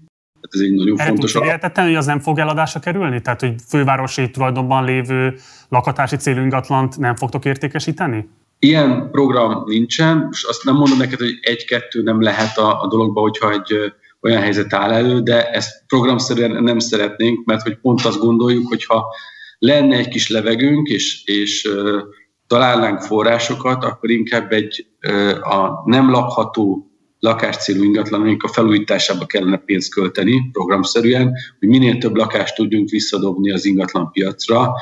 ez 0.50 0.61
egy 0.61 0.73
nagyon 0.73 1.00
Erre 1.00 1.09
fontos 1.09 1.35
alap. 1.35 1.75
hogy 1.75 1.95
az 1.95 2.07
nem 2.07 2.21
fog 2.21 2.38
eladásra 2.38 2.80
kerülni? 2.80 3.21
Tehát, 3.21 3.40
hogy 3.40 3.54
fővárosi 3.69 4.30
tulajdonban 4.30 4.85
lévő 4.85 5.35
lakatási 5.69 6.16
célú 6.16 6.40
ingatlant 6.40 6.99
nem 6.99 7.16
fogtok 7.16 7.45
értékesíteni? 7.45 8.28
Ilyen 8.59 9.11
program 9.11 9.62
nincsen, 9.66 10.28
és 10.30 10.42
azt 10.42 10.64
nem 10.64 10.75
mondom 10.75 10.99
neked, 10.99 11.19
hogy 11.19 11.38
egy-kettő 11.40 12.02
nem 12.02 12.23
lehet 12.23 12.59
a, 12.59 12.83
a 12.83 12.87
dologba, 12.88 13.21
hogyha 13.21 13.50
egy 13.50 13.92
olyan 14.21 14.40
helyzet 14.40 14.73
áll 14.73 14.92
elő, 14.92 15.21
de 15.21 15.50
ezt 15.50 15.85
programszerűen 15.87 16.62
nem 16.62 16.78
szeretnénk, 16.78 17.45
mert 17.45 17.62
hogy 17.62 17.78
pont 17.78 18.04
azt 18.04 18.19
gondoljuk, 18.19 18.69
hogyha 18.69 19.14
lenne 19.59 19.97
egy 19.97 20.09
kis 20.09 20.28
levegőnk, 20.28 20.88
és, 20.88 21.23
és 21.25 21.64
uh, 21.64 22.00
találnánk 22.47 23.00
forrásokat, 23.00 23.85
akkor 23.85 24.11
inkább 24.11 24.52
egy 24.52 24.87
uh, 25.09 25.54
a 25.54 25.83
nem 25.85 26.11
lakható 26.11 26.89
lakáscélú 27.20 27.82
ingatlanunk 27.82 28.42
a 28.42 28.48
felújításába 28.48 29.26
kellene 29.26 29.56
pénzt 29.56 29.90
költeni 29.90 30.50
programszerűen, 30.52 31.32
hogy 31.58 31.68
minél 31.68 31.98
több 31.98 32.16
lakást 32.16 32.54
tudjunk 32.54 32.90
visszadobni 32.90 33.50
az 33.50 33.64
ingatlan 33.64 34.10
piacra, 34.10 34.72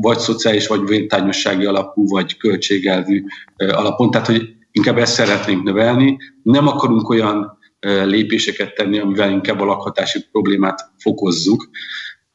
vagy 0.00 0.18
szociális, 0.18 0.66
vagy 0.66 0.86
vértányossági 0.86 1.64
alapú, 1.64 2.06
vagy 2.08 2.36
költségelvű 2.36 3.24
alapon. 3.56 4.10
Tehát, 4.10 4.26
hogy 4.26 4.54
inkább 4.70 4.98
ezt 4.98 5.14
szeretnénk 5.14 5.62
növelni. 5.62 6.16
Nem 6.42 6.66
akarunk 6.66 7.08
olyan 7.08 7.58
lépéseket 8.04 8.74
tenni, 8.74 8.98
amivel 8.98 9.30
inkább 9.30 9.60
a 9.60 9.64
lakhatási 9.64 10.24
problémát 10.32 10.90
fokozzuk. 10.98 11.68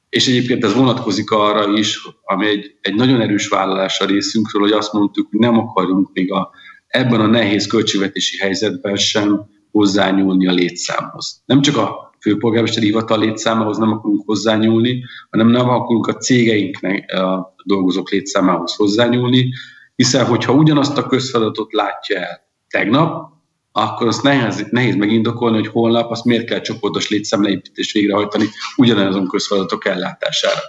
És 0.10 0.28
egyébként 0.28 0.64
ez 0.64 0.74
vonatkozik 0.74 1.32
arra 1.32 1.78
is, 1.78 2.00
ami 2.24 2.48
egy, 2.48 2.76
egy 2.82 2.96
nagyon 2.96 3.22
erős 3.22 3.48
vállalás 3.48 4.00
a 4.00 4.06
részünkről, 4.06 4.62
hogy 4.62 4.72
azt 4.72 4.94
mondtuk, 4.94 5.28
hogy 5.30 5.40
nem 5.40 5.58
akarunk 5.58 6.10
még 6.14 6.32
a 6.32 6.52
ebben 6.92 7.20
a 7.20 7.26
nehéz 7.26 7.68
költségvetési 7.68 8.38
helyzetben 8.38 8.96
sem 8.96 9.50
hozzányúlni 9.72 10.48
a 10.48 10.52
létszámhoz. 10.52 11.42
Nem 11.46 11.62
csak 11.62 11.78
a 11.78 12.14
főpolgármesteri 12.20 12.86
hivatal 12.86 13.20
létszámához 13.20 13.78
nem 13.78 13.92
akarunk 13.92 14.24
hozzányúlni, 14.26 15.04
hanem 15.30 15.48
nem 15.48 15.70
akarunk 15.70 16.08
a 16.08 16.18
cégeinknek 16.18 17.12
a 17.12 17.56
dolgozók 17.64 18.10
létszámához 18.10 18.76
hozzányúlni, 18.76 19.50
hiszen 19.96 20.26
hogyha 20.26 20.54
ugyanazt 20.54 20.98
a 20.98 21.08
közfeladatot 21.08 21.74
látja 21.74 22.20
el 22.20 22.50
tegnap, 22.70 23.30
akkor 23.72 24.08
azt 24.08 24.24
nehéz, 24.24 24.68
nehéz 24.70 24.96
megindokolni, 24.96 25.58
hogy 25.58 25.68
holnap 25.68 26.12
azt 26.12 26.26
miért 26.26 26.46
kell 26.46 26.62
csoportos 26.62 27.10
létszámleépítést 27.10 27.92
végrehajtani 27.92 28.46
ugyanazon 28.76 29.28
közfeladatok 29.28 29.86
ellátására. 29.86 30.60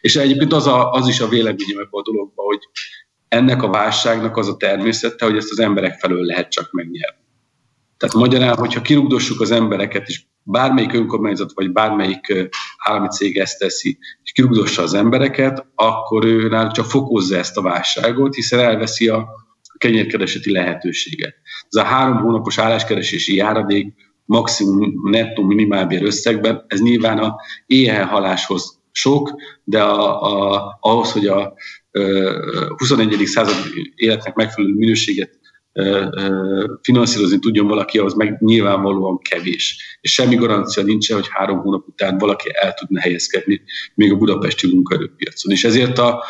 És 0.00 0.16
egyébként 0.16 0.52
az, 0.52 0.66
a, 0.66 0.90
az 0.90 1.08
is 1.08 1.20
a 1.20 1.28
véleményem 1.28 1.78
ebben 1.78 1.88
a 1.90 2.02
dologban, 2.02 2.44
hogy 2.46 2.60
ennek 3.36 3.62
a 3.62 3.70
válságnak 3.70 4.36
az 4.36 4.48
a 4.48 4.56
természete, 4.56 5.24
hogy 5.24 5.36
ezt 5.36 5.50
az 5.50 5.58
emberek 5.58 5.98
felől 5.98 6.24
lehet 6.24 6.50
csak 6.50 6.70
megnyerni. 6.72 7.24
Tehát 7.96 8.14
magyarán, 8.14 8.56
hogyha 8.56 8.82
kirugdossuk 8.82 9.40
az 9.40 9.50
embereket, 9.50 10.08
és 10.08 10.22
bármelyik 10.42 10.92
önkormányzat 10.92 11.52
vagy 11.54 11.72
bármelyik 11.72 12.48
állami 12.78 13.08
cég 13.08 13.36
ezt 13.36 13.58
teszi, 13.58 13.98
és 14.22 14.32
kirugdossa 14.32 14.82
az 14.82 14.94
embereket, 14.94 15.66
akkor 15.74 16.24
ő 16.24 16.48
csak 16.72 16.84
fokozza 16.84 17.36
ezt 17.36 17.56
a 17.56 17.62
válságot, 17.62 18.34
hiszen 18.34 18.58
elveszi 18.58 19.08
a 19.08 19.28
kenyérkereseti 19.78 20.52
lehetőséget. 20.52 21.34
Ez 21.68 21.80
a 21.80 21.84
három 21.84 22.16
hónapos 22.16 22.58
álláskeresési 22.58 23.34
járadék 23.34 23.94
maximum 24.24 25.10
nettó 25.10 25.42
minimálbér 25.42 26.02
összegben, 26.02 26.64
ez 26.66 26.80
nyilván 26.80 27.18
a 27.18 27.36
éhenhaláshoz 27.66 28.80
sok, 28.92 29.34
de 29.64 29.82
a, 29.82 30.22
a, 30.22 30.78
ahhoz, 30.80 31.12
hogy 31.12 31.26
a 31.26 31.54
21. 32.76 33.26
század 33.26 33.54
életnek 33.94 34.34
megfelelő 34.34 34.74
minőséget 34.74 35.38
finanszírozni 36.82 37.38
tudjon 37.38 37.66
valaki, 37.66 37.98
az 37.98 38.14
meg 38.14 38.36
nyilvánvalóan 38.40 39.18
kevés. 39.18 39.98
És 40.00 40.12
semmi 40.12 40.34
garancia 40.34 40.82
nincsen, 40.82 41.16
hogy 41.16 41.28
három 41.30 41.58
hónap 41.58 41.86
után 41.86 42.18
valaki 42.18 42.48
el 42.52 42.74
tudna 42.74 43.00
helyezkedni 43.00 43.62
még 43.94 44.12
a 44.12 44.16
budapesti 44.16 44.66
munkaerőpiacon. 44.66 45.52
És 45.52 45.64
ezért 45.64 45.98
a, 45.98 46.24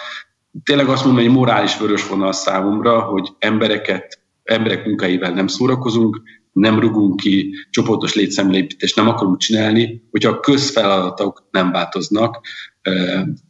tényleg 0.64 0.88
azt 0.88 1.04
mondom, 1.04 1.24
egy 1.24 1.30
morális 1.30 1.78
vörös 1.78 2.08
vonal 2.08 2.32
számomra, 2.32 3.00
hogy 3.00 3.28
embereket, 3.38 4.20
emberek 4.42 4.84
munkáival 4.84 5.30
nem 5.30 5.46
szórakozunk, 5.46 6.22
nem 6.52 6.80
rugunk 6.80 7.16
ki, 7.16 7.54
csoportos 7.70 8.14
létszámlépítést 8.14 8.96
nem 8.96 9.08
akarunk 9.08 9.38
csinálni, 9.38 10.02
hogyha 10.10 10.30
a 10.30 10.40
közfeladatok 10.40 11.48
nem 11.50 11.72
változnak. 11.72 12.40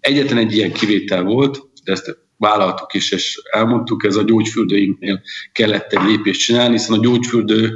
Egyetlen 0.01 0.39
egy 0.39 0.57
ilyen 0.57 0.73
kivétel 0.73 1.23
volt, 1.23 1.69
de 1.87 1.93
ezt 1.93 2.19
vállaltuk 2.37 2.95
is, 2.95 3.13
és 3.13 3.41
elmondtuk, 3.51 4.05
ez 4.05 4.17
a 4.17 4.23
gyógyfürdőinknél 4.23 5.23
kellett 5.53 5.93
egy 5.93 6.03
lépést 6.07 6.41
csinálni, 6.41 6.73
hiszen 6.73 6.99
a 6.99 7.03
gyógyfürdő 7.03 7.73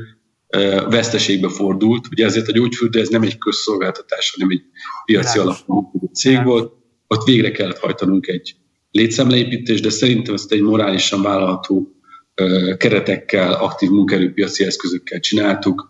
veszteségbe 0.88 1.49
fordult. 1.49 2.07
Ugye 2.11 2.25
ezért 2.25 2.49
a 2.49 2.52
gyógyfürdő 2.52 3.00
ez 3.00 3.09
nem 3.09 3.23
egy 3.23 3.38
közszolgáltatás, 3.38 4.31
hanem 4.35 4.50
egy 4.50 4.62
piaci 5.05 5.38
alapú 5.38 6.11
cég 6.12 6.45
volt. 6.45 6.73
Ott 7.07 7.25
végre 7.25 7.50
kellett 7.50 7.79
hajtanunk 7.79 8.26
egy 8.26 8.55
létszámleépítést, 8.90 9.83
de 9.83 9.90
szerintem 9.90 10.35
ezt 10.35 10.52
egy 10.52 10.61
morálisan 10.62 11.23
vállalható 11.23 11.95
keretekkel, 12.76 13.52
aktív 13.52 13.90
munkaerőpiaci 13.90 14.64
eszközökkel 14.64 15.21
csináltuk. 15.21 15.88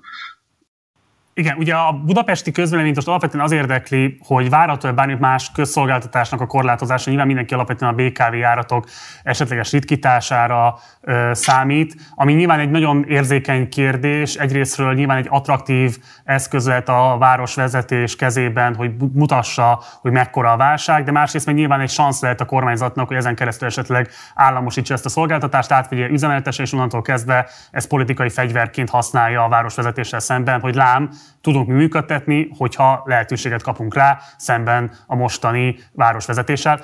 Igen, 1.40 1.56
ugye 1.56 1.74
a 1.74 1.92
budapesti 1.92 2.52
közvéleményt 2.52 2.94
most 2.94 3.08
alapvetően 3.08 3.44
az 3.44 3.52
érdekli, 3.52 4.18
hogy 4.26 4.50
várható-e 4.50 4.92
bármi 4.92 5.16
más 5.20 5.50
közszolgáltatásnak 5.52 6.40
a 6.40 6.46
korlátozása. 6.46 7.08
Nyilván 7.08 7.26
mindenki 7.26 7.54
alapvetően 7.54 7.92
a 7.92 7.94
BKV 7.94 8.34
járatok 8.34 8.86
esetleges 9.22 9.72
ritkítására 9.72 10.78
ö, 11.00 11.30
számít, 11.34 11.94
ami 12.14 12.32
nyilván 12.32 12.58
egy 12.58 12.70
nagyon 12.70 13.04
érzékeny 13.08 13.68
kérdés. 13.68 14.34
Egyrésztről 14.34 14.94
nyilván 14.94 15.16
egy 15.16 15.26
attraktív 15.30 15.98
eszközlet 16.24 16.88
a 16.88 17.16
városvezetés 17.18 18.16
kezében, 18.16 18.74
hogy 18.74 18.90
mutassa, 19.12 19.82
hogy 20.00 20.12
mekkora 20.12 20.52
a 20.52 20.56
válság, 20.56 21.04
de 21.04 21.12
másrészt 21.12 21.46
meg 21.46 21.54
nyilván 21.54 21.80
egy 21.80 21.88
szansz 21.88 22.20
lehet 22.20 22.40
a 22.40 22.44
kormányzatnak, 22.44 23.08
hogy 23.08 23.16
ezen 23.16 23.34
keresztül 23.34 23.68
esetleg 23.68 24.08
államosítsa 24.34 24.94
ezt 24.94 25.04
a 25.04 25.08
szolgáltatást, 25.08 25.72
átvegye 25.72 26.08
üzemeltese, 26.08 26.62
és 26.62 26.72
onnantól 26.72 27.02
kezdve 27.02 27.48
ez 27.70 27.86
politikai 27.86 28.28
fegyverként 28.28 28.90
használja 28.90 29.44
a 29.44 29.48
városvezetéssel 29.48 30.20
szemben, 30.20 30.60
hogy 30.60 30.74
lám, 30.74 31.10
tudunk 31.40 31.66
mi 31.66 31.74
működtetni, 31.74 32.48
hogyha 32.56 33.02
lehetőséget 33.04 33.62
kapunk 33.62 33.94
rá, 33.94 34.18
szemben 34.36 34.90
a 35.06 35.14
mostani 35.14 35.78
városvezetéssel. 35.92 36.80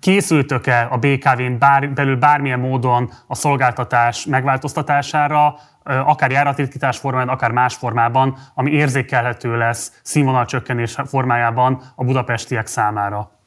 Készültök-e 0.00 0.88
a 0.90 0.98
BKV-n 0.98 1.58
bár, 1.58 1.92
belül 1.92 2.16
bármilyen 2.16 2.60
módon 2.60 3.12
a 3.26 3.34
szolgáltatás 3.34 4.26
megváltoztatására, 4.26 5.54
akár 5.84 6.30
járatritkítás 6.30 6.98
formájában, 6.98 7.34
akár 7.34 7.50
más 7.50 7.74
formában, 7.74 8.38
ami 8.54 8.70
érzékelhető 8.70 9.56
lesz 9.56 10.00
színvonalcsökkenés 10.02 10.96
formájában 11.06 11.82
a 11.96 12.04
budapestiek 12.04 12.66
számára? 12.66 13.40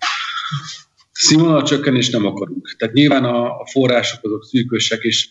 Színvonalcsökkenést 1.12 2.12
nem 2.12 2.26
akarunk. 2.26 2.76
Tehát 2.78 2.94
nyilván 2.94 3.24
a, 3.24 3.66
források 3.72 4.24
azok 4.24 4.44
szűkösek, 4.44 5.02
és 5.02 5.30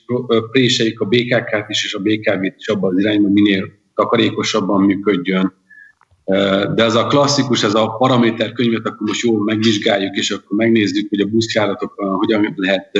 préseik 0.50 1.00
a 1.00 1.05
BKK-t 1.05 1.69
is, 1.69 1.85
és 1.85 1.95
a 1.95 1.99
BKV-t 1.99 2.55
is 2.57 2.69
abban 2.69 2.95
az 2.95 3.00
irányban 3.00 3.33
minél 3.33 3.69
takarékosabban 3.97 4.83
működjön. 4.83 5.53
De 6.75 6.83
ez 6.85 6.95
a 6.95 7.07
klasszikus, 7.07 7.62
ez 7.62 7.75
a 7.75 7.88
paraméter 7.88 8.53
könyvet 8.53 8.87
akkor 8.87 9.07
most 9.07 9.23
jól 9.23 9.45
megvizsgáljuk, 9.45 10.17
és 10.17 10.31
akkor 10.31 10.57
megnézzük, 10.57 11.09
hogy 11.09 11.21
a 11.21 11.26
buszjáratokon 11.26 12.15
hogyan 12.15 12.55
lehet 12.57 12.91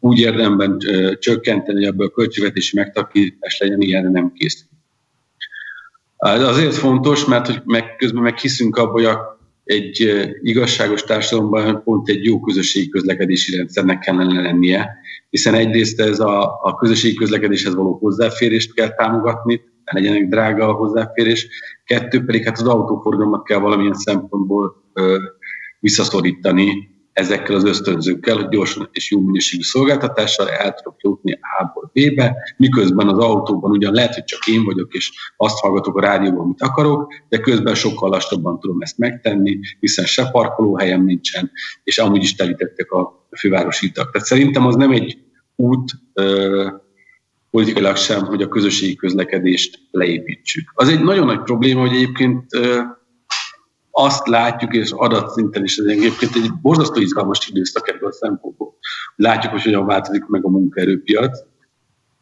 úgy 0.00 0.18
érdemben 0.18 0.78
csökkenteni, 1.18 1.78
hogy 1.78 1.88
ebből 1.88 2.10
költségvetési 2.10 2.76
megtakítás 2.76 3.58
legyen, 3.58 3.80
ilyenre 3.80 4.10
nem 4.10 4.32
kész. 4.32 4.64
Ez 6.16 6.42
azért 6.42 6.74
fontos, 6.74 7.24
mert 7.24 7.46
hogy 7.46 7.60
meg, 7.64 7.96
közben 7.96 8.22
meg 8.22 8.38
hiszünk 8.38 8.76
abban, 8.76 8.92
hogy 8.92 9.16
egy 9.64 10.26
igazságos 10.42 11.02
társadalomban 11.02 11.82
pont 11.82 12.08
egy 12.08 12.24
jó 12.24 12.40
közösségi 12.40 12.88
közlekedési 12.88 13.56
rendszernek 13.56 13.98
kellene 13.98 14.40
lennie, 14.40 14.90
hiszen 15.30 15.54
egyrészt 15.54 16.00
ez 16.00 16.20
a, 16.20 16.60
a 16.62 16.74
közösségi 16.74 17.14
közlekedéshez 17.14 17.74
való 17.74 17.98
hozzáférést 18.00 18.74
kell 18.74 18.94
támogatni, 18.94 19.60
legyenek 19.84 20.28
drága 20.28 20.68
a 20.68 20.72
hozzáférés, 20.72 21.48
kettő 21.84 22.24
pedig 22.24 22.44
hát 22.44 22.58
az 22.58 22.66
autóforgalmat 22.66 23.44
kell 23.44 23.58
valamilyen 23.58 23.94
szempontból 23.94 24.82
ö, 24.92 25.16
visszaszorítani 25.80 26.90
ezekkel 27.12 27.54
az 27.54 27.64
ösztönzőkkel, 27.64 28.36
hogy 28.36 28.48
gyorsan 28.48 28.88
és 28.92 29.10
jó 29.10 29.20
minőségű 29.20 29.62
szolgáltatással 29.62 30.48
el 30.48 30.72
tudok 30.72 31.00
jutni 31.02 31.38
A-ból 31.60 31.90
B-be, 31.94 32.36
miközben 32.56 33.08
az 33.08 33.18
autóban 33.18 33.70
ugyan 33.70 33.92
lehet, 33.92 34.14
hogy 34.14 34.24
csak 34.24 34.46
én 34.46 34.64
vagyok, 34.64 34.94
és 34.94 35.10
azt 35.36 35.58
hallgatok 35.58 35.96
a 35.96 36.00
rádióban, 36.00 36.44
amit 36.44 36.62
akarok, 36.62 37.12
de 37.28 37.38
közben 37.38 37.74
sokkal 37.74 38.10
lassabban 38.10 38.60
tudom 38.60 38.80
ezt 38.80 38.98
megtenni, 38.98 39.58
hiszen 39.80 40.04
se 40.04 40.30
parkolóhelyem 40.30 41.04
nincsen, 41.04 41.50
és 41.84 41.98
amúgy 41.98 42.22
is 42.22 42.34
telítettek 42.34 42.90
a 42.90 43.26
fővárosi 43.38 43.86
itak. 43.86 44.10
Tehát 44.10 44.26
szerintem 44.26 44.66
az 44.66 44.74
nem 44.74 44.90
egy 44.90 45.18
út, 45.56 45.90
politikailag 47.52 47.96
sem, 47.96 48.24
hogy 48.24 48.42
a 48.42 48.48
közösségi 48.48 48.94
közlekedést 48.94 49.78
leépítsük. 49.90 50.70
Az 50.74 50.88
egy 50.88 51.02
nagyon 51.02 51.26
nagy 51.26 51.42
probléma, 51.42 51.80
hogy 51.80 51.96
egyébként 51.96 52.44
azt 53.90 54.26
látjuk, 54.26 54.74
és 54.74 54.90
adatszinten 54.90 55.64
is 55.64 55.76
ez 55.76 55.84
egyébként 55.84 56.34
egy 56.34 56.50
borzasztó 56.62 57.00
izgalmas 57.00 57.48
időszak 57.48 57.88
ebből 57.88 58.08
a 58.08 58.12
szempontból. 58.12 58.74
Látjuk, 59.16 59.52
hogy 59.52 59.62
hogyan 59.62 59.86
változik 59.86 60.24
meg 60.24 60.44
a 60.44 60.48
munkaerőpiac. 60.48 61.38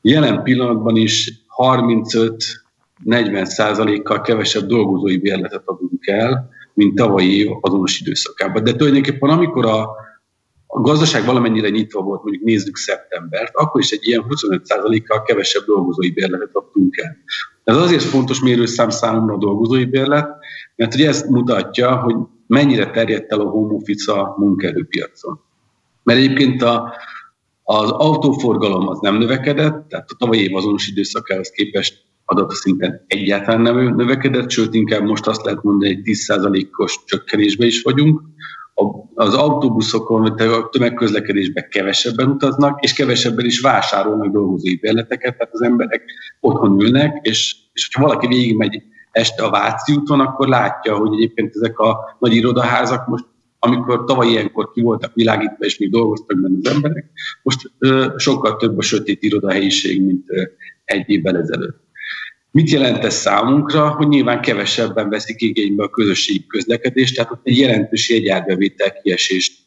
Jelen 0.01 0.43
pillanatban 0.43 0.97
is 0.97 1.33
35-40 1.57 3.45
százalékkal 3.45 4.21
kevesebb 4.21 4.67
dolgozói 4.67 5.19
bérletet 5.19 5.63
adunk 5.65 6.07
el, 6.07 6.49
mint 6.75 6.95
tavalyi 6.95 7.37
év 7.37 7.49
azonos 7.61 8.01
időszakában. 8.01 8.65
De 8.65 8.73
tulajdonképpen 8.73 9.31
amikor 9.31 9.67
a, 9.67 9.89
a 10.73 10.81
gazdaság 10.81 11.25
valamennyire 11.25 11.69
nyitva 11.69 12.03
volt, 12.03 12.23
mondjuk 12.23 12.45
nézzük 12.45 12.77
szeptembert, 12.77 13.55
akkor 13.55 13.81
is 13.81 13.91
egy 13.91 14.07
ilyen 14.07 14.25
25%-kal 14.29 15.23
kevesebb 15.23 15.65
dolgozói 15.65 16.11
bérletet 16.11 16.51
adtunk 16.53 16.97
el. 16.97 17.17
Ez 17.65 17.77
azért 17.77 18.03
fontos 18.03 18.41
mérőszám 18.41 18.91
számomra 18.91 19.35
a 19.35 19.39
dolgozói 19.39 19.85
bérlet, 19.85 20.29
mert 20.77 20.95
ugye 20.95 21.09
ez 21.09 21.23
mutatja, 21.29 21.97
hogy 21.97 22.17
mennyire 22.47 22.91
terjedt 22.91 23.33
el 23.33 23.41
a 23.41 23.49
home 23.49 23.75
office 23.75 24.13
a 24.13 24.35
munkaerőpiacon. 24.39 25.41
Mert 26.03 26.19
egyébként 26.19 26.63
a, 26.63 26.95
az 27.63 27.91
autóforgalom 27.91 28.89
az 28.89 28.99
nem 29.01 29.17
növekedett, 29.17 29.89
tehát 29.89 30.11
a 30.11 30.17
tavalyi 30.19 30.43
év 30.43 30.57
azonos 30.57 30.89
időszakához 30.89 31.51
képest 31.51 32.09
szinten 32.49 33.05
egyáltalán 33.07 33.61
nem 33.61 33.95
növekedett, 33.95 34.51
sőt 34.51 34.75
inkább 34.75 35.03
most 35.03 35.27
azt 35.27 35.45
lehet 35.45 35.63
mondani, 35.63 35.95
hogy 35.95 36.03
10%-os 36.05 36.99
csökkenésbe 37.07 37.67
is 37.67 37.83
vagyunk. 37.83 38.21
Az 39.15 39.35
autóbuszokon, 39.35 40.23
vagy 40.23 40.41
a 40.41 40.69
tömegközlekedésben 40.69 41.69
kevesebben 41.71 42.29
utaznak, 42.29 42.83
és 42.85 42.93
kevesebben 42.93 43.45
is 43.45 43.61
vásárolnak 43.61 44.33
dolgozói 44.33 44.77
bérleteket, 44.77 45.37
tehát 45.37 45.53
az 45.53 45.63
emberek 45.63 46.03
otthon 46.41 46.81
ülnek, 46.81 47.19
és, 47.23 47.57
és 47.73 47.89
hogyha 47.91 48.09
valaki 48.09 48.27
végigmegy 48.27 48.83
este 49.11 49.45
a 49.45 49.51
Váci 49.51 49.93
úton, 49.93 50.21
akkor 50.21 50.49
látja, 50.49 50.97
hogy 50.97 51.13
egyébként 51.13 51.55
ezek 51.55 51.79
a 51.79 52.17
nagy 52.19 52.35
irodaházak 52.35 53.07
most 53.07 53.25
amikor 53.63 54.05
tavaly 54.05 54.29
ilyenkor 54.29 54.71
ki 54.73 54.81
voltak 54.81 55.15
világítva, 55.15 55.65
és 55.65 55.79
még 55.79 55.91
dolgoztak 55.91 56.41
benne 56.41 56.57
az 56.63 56.71
emberek, 56.71 57.11
most 57.43 57.71
ö, 57.79 58.07
sokkal 58.17 58.57
több 58.57 58.79
a 58.79 58.83
sötét 58.83 59.23
irodahelyiség, 59.23 60.05
mint 60.05 60.25
ö, 60.27 60.43
egy 60.85 61.09
évvel 61.09 61.37
ezelőtt. 61.37 61.90
Mit 62.53 62.71
jelent 62.71 63.05
ez 63.05 63.15
számunkra, 63.15 63.89
hogy 63.89 64.09
nyilván 64.09 64.41
kevesebben 64.41 65.09
veszik 65.09 65.41
igénybe 65.41 65.85
a 65.85 65.89
közösségi 65.89 66.47
közlekedést, 66.47 67.15
tehát 67.15 67.31
ott 67.31 67.41
egy 67.43 67.59
jelentős 67.59 68.11
jegyárbevétel 68.11 68.93
kiesést 69.03 69.59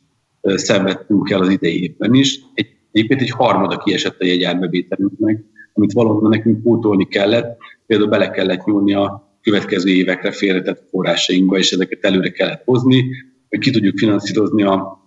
szenvedtünk 0.42 1.30
el 1.30 1.42
az 1.42 1.50
idei 1.50 1.84
évben 1.84 2.14
is. 2.14 2.40
Egy, 2.54 2.68
egyébként 2.92 3.22
egy 3.22 3.30
harmada 3.30 3.78
kiesett 3.78 4.20
a 4.20 4.26
jegyárbevételünknek, 4.26 5.44
amit 5.74 5.94
valóban 5.94 6.30
nekünk 6.30 6.64
pótolni 6.64 7.08
kellett, 7.08 7.58
például 7.86 8.10
bele 8.10 8.30
kellett 8.30 8.66
nyúlni 8.66 8.94
a 8.94 9.38
következő 9.42 9.90
évekre 9.90 10.32
félretett 10.32 10.88
forrásainkba, 10.92 11.58
és 11.58 11.72
ezeket 11.72 12.06
előre 12.06 12.30
kellett 12.30 12.64
hozni, 12.66 13.06
hogy 13.50 13.60
ki 13.60 13.72
tudjuk 13.72 13.98
finanszírozni 13.98 14.64
a, 14.64 15.02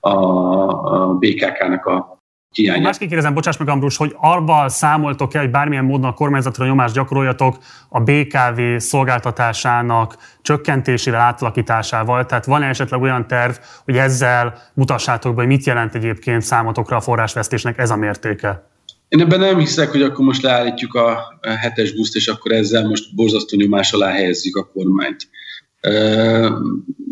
a, 0.00 0.10
a 0.10 1.14
BKK-nak 1.14 1.84
a 1.84 2.15
hiányát. 2.56 2.82
Más 2.82 2.98
kérdezem, 2.98 3.34
bocsáss 3.34 3.56
meg 3.56 3.68
Ambrus, 3.68 3.96
hogy 3.96 4.14
arval 4.16 4.68
számoltok-e, 4.68 5.38
hogy 5.38 5.50
bármilyen 5.50 5.84
módon 5.84 6.10
a 6.10 6.14
kormányzatra 6.14 6.66
nyomást 6.66 6.94
gyakoroljatok 6.94 7.58
a 7.88 8.00
BKV 8.00 8.60
szolgáltatásának 8.76 10.16
csökkentésével, 10.42 11.20
átalakításával? 11.20 12.26
Tehát 12.26 12.44
van 12.44 12.62
-e 12.62 12.68
esetleg 12.68 13.00
olyan 13.00 13.26
terv, 13.26 13.54
hogy 13.84 13.96
ezzel 13.96 14.58
mutassátok 14.74 15.34
be, 15.34 15.40
hogy 15.40 15.50
mit 15.50 15.66
jelent 15.66 15.94
egyébként 15.94 16.42
számotokra 16.42 16.96
a 16.96 17.00
forrásvesztésnek 17.00 17.78
ez 17.78 17.90
a 17.90 17.96
mértéke? 17.96 18.68
Én 19.08 19.20
ebben 19.20 19.40
nem 19.40 19.58
hiszek, 19.58 19.90
hogy 19.90 20.02
akkor 20.02 20.24
most 20.24 20.42
leállítjuk 20.42 20.94
a 20.94 21.38
hetes 21.60 21.92
buszt, 21.92 22.16
és 22.16 22.26
akkor 22.26 22.52
ezzel 22.52 22.88
most 22.88 23.14
borzasztó 23.14 23.56
nyomás 23.56 23.92
alá 23.92 24.10
helyezzük 24.10 24.56
a 24.56 24.70
kormányt. 24.72 25.28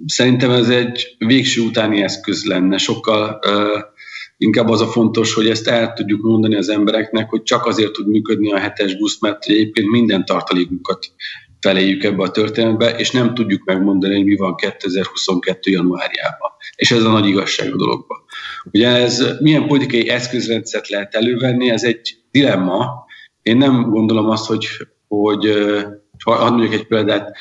Szerintem 0.06 0.50
ez 0.50 0.68
egy 0.68 1.16
végső 1.18 1.60
utáni 1.60 2.02
eszköz 2.02 2.44
lenne. 2.44 2.76
Sokkal 2.76 3.40
inkább 4.36 4.68
az 4.68 4.80
a 4.80 4.86
fontos, 4.86 5.34
hogy 5.34 5.48
ezt 5.48 5.68
el 5.68 5.92
tudjuk 5.92 6.22
mondani 6.22 6.54
az 6.54 6.68
embereknek, 6.68 7.30
hogy 7.30 7.42
csak 7.42 7.66
azért 7.66 7.92
tud 7.92 8.08
működni 8.08 8.52
a 8.52 8.58
hetes 8.58 8.96
busz, 8.96 9.20
mert 9.20 9.44
egyébként 9.44 9.88
minden 9.88 10.24
tartalékunkat 10.24 11.10
feléjük 11.60 12.04
ebbe 12.04 12.22
a 12.22 12.30
történetbe, 12.30 12.90
és 12.96 13.10
nem 13.10 13.34
tudjuk 13.34 13.64
megmondani, 13.64 14.14
hogy 14.14 14.24
mi 14.24 14.36
van 14.36 14.54
2022. 14.54 15.70
januárjában. 15.70 16.50
És 16.76 16.90
ez 16.90 17.04
a 17.04 17.10
nagy 17.10 17.26
igazság 17.26 17.72
a 17.72 17.76
dologban. 17.76 18.18
Ugye 18.72 18.88
ez 18.88 19.24
milyen 19.40 19.66
politikai 19.66 20.08
eszközrendszert 20.08 20.88
lehet 20.88 21.14
elővenni, 21.14 21.70
ez 21.70 21.84
egy 21.84 22.16
dilemma. 22.30 23.04
Én 23.42 23.56
nem 23.56 23.82
gondolom 23.90 24.30
azt, 24.30 24.46
hogy, 24.46 24.66
hogy 25.08 25.52
hadd 26.24 26.50
mondjuk 26.50 26.72
egy 26.72 26.86
példát, 26.86 27.36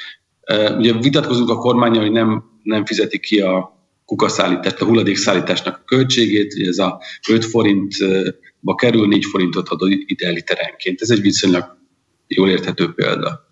ugye 0.78 0.94
vitatkozunk 0.94 1.50
a 1.50 1.58
kormányon, 1.58 2.04
hogy 2.04 2.12
nem, 2.12 2.44
nem 2.64 2.86
fizeti 2.86 3.20
ki 3.20 3.40
a 3.40 3.74
kukaszállítást, 4.06 4.82
a 4.82 4.86
hulladékszállításnak 4.86 5.76
a 5.78 5.84
költségét, 5.86 6.54
hogy 6.54 6.68
ez 6.68 6.78
a 6.78 7.02
5 7.30 7.46
forintba 7.46 8.76
kerül, 8.76 9.08
4 9.08 9.26
forintot 9.26 9.70
ad 9.70 9.80
ide 10.06 10.30
literenként. 10.30 11.02
Ez 11.02 11.10
egy 11.10 11.22
viszonylag 11.22 11.78
jól 12.28 12.50
érthető 12.50 12.94
példa. 12.94 13.48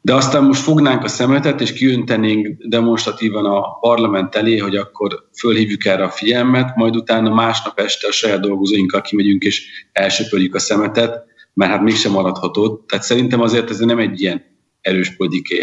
De 0.00 0.14
aztán 0.14 0.44
most 0.44 0.60
fognánk 0.60 1.04
a 1.04 1.08
szemetet, 1.08 1.60
és 1.60 1.72
kiöntenénk 1.72 2.56
demonstratívan 2.58 3.44
a 3.44 3.78
parlament 3.78 4.34
elé, 4.34 4.56
hogy 4.56 4.76
akkor 4.76 5.28
fölhívjuk 5.38 5.84
erre 5.84 6.04
a 6.04 6.10
figyelmet, 6.10 6.76
majd 6.76 6.96
utána 6.96 7.34
másnap 7.34 7.78
este 7.78 8.06
a 8.06 8.12
saját 8.12 8.40
dolgozóinkkal 8.40 9.00
kimegyünk, 9.00 9.42
és 9.42 9.86
elsöpöljük 9.92 10.54
a 10.54 10.58
szemetet, 10.58 11.24
mert 11.54 11.70
hát 11.70 11.82
mégsem 11.82 12.12
maradható. 12.12 12.84
Tehát 12.88 13.04
szerintem 13.04 13.40
azért 13.40 13.70
ez 13.70 13.78
nem 13.78 13.98
egy 13.98 14.20
ilyen 14.20 14.44
erős 14.80 15.16
politikai 15.16 15.60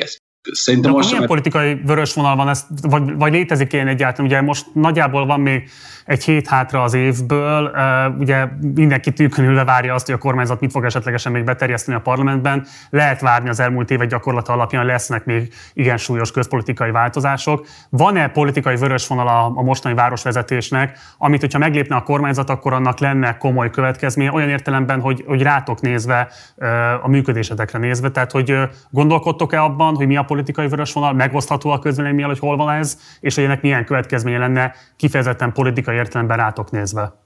Szerintem 0.51 0.91
De 0.91 0.97
most 0.97 1.11
milyen 1.11 1.27
politikai 1.27 1.81
vörös 1.85 2.13
vonal 2.13 2.35
van, 2.35 2.49
ez, 2.49 2.65
vagy, 2.81 3.17
vagy 3.17 3.31
létezik 3.31 3.73
ilyen 3.73 3.87
egyáltalán? 3.87 4.31
Ugye 4.31 4.41
most 4.41 4.65
nagyjából 4.73 5.25
van 5.25 5.39
még 5.39 5.69
egy 6.05 6.23
hét 6.23 6.47
hátra 6.47 6.83
az 6.83 6.93
évből, 6.93 7.71
ugye 8.19 8.47
mindenki 8.73 9.13
tűkönülve 9.13 9.63
várja 9.63 9.93
azt, 9.93 10.05
hogy 10.05 10.15
a 10.15 10.17
kormányzat 10.17 10.59
mit 10.59 10.71
fog 10.71 10.85
esetlegesen 10.85 11.31
még 11.31 11.43
beterjeszteni 11.43 11.97
a 11.97 11.99
parlamentben. 11.99 12.65
Lehet 12.89 13.21
várni 13.21 13.49
az 13.49 13.59
elmúlt 13.59 13.91
évek 13.91 14.07
gyakorlata 14.07 14.53
alapján, 14.53 14.85
lesznek 14.85 15.25
még 15.25 15.53
igen 15.73 15.97
súlyos 15.97 16.31
közpolitikai 16.31 16.91
változások. 16.91 17.67
Van-e 17.89 18.27
politikai 18.27 18.75
vörös 18.75 19.07
vonal 19.07 19.27
a, 19.27 19.45
a 19.55 19.61
mostani 19.61 19.95
városvezetésnek, 19.95 20.99
amit, 21.17 21.39
hogyha 21.39 21.59
meglépne 21.59 21.95
a 21.95 22.03
kormányzat, 22.03 22.49
akkor 22.49 22.73
annak 22.73 22.99
lenne 22.99 23.37
komoly 23.37 23.69
következménye, 23.69 24.31
olyan 24.31 24.49
értelemben, 24.49 24.99
hogy, 24.99 25.23
hogy 25.27 25.41
rátok 25.41 25.81
nézve, 25.81 26.27
a 27.01 27.07
működésetekre 27.07 27.79
nézve, 27.79 28.09
tehát 28.09 28.31
hogy 28.31 28.57
gondolkodtok-e 28.89 29.61
abban, 29.61 29.95
hogy 29.95 30.07
mi 30.07 30.17
a 30.17 30.23
politikai 30.33 30.67
vörös 30.67 30.93
vonal, 30.93 31.13
megosztható 31.13 31.69
a 31.69 31.79
közvélemény 31.79 32.25
hogy 32.25 32.39
hol 32.39 32.57
van 32.57 32.69
ez, 32.69 32.97
és 33.19 33.35
hogy 33.35 33.43
ennek 33.43 33.61
milyen 33.61 33.85
következménye 33.85 34.37
lenne 34.37 34.75
kifejezetten 34.97 35.53
politikai 35.53 35.95
értelemben 35.95 36.37
rátok 36.37 36.71
nézve? 36.71 37.21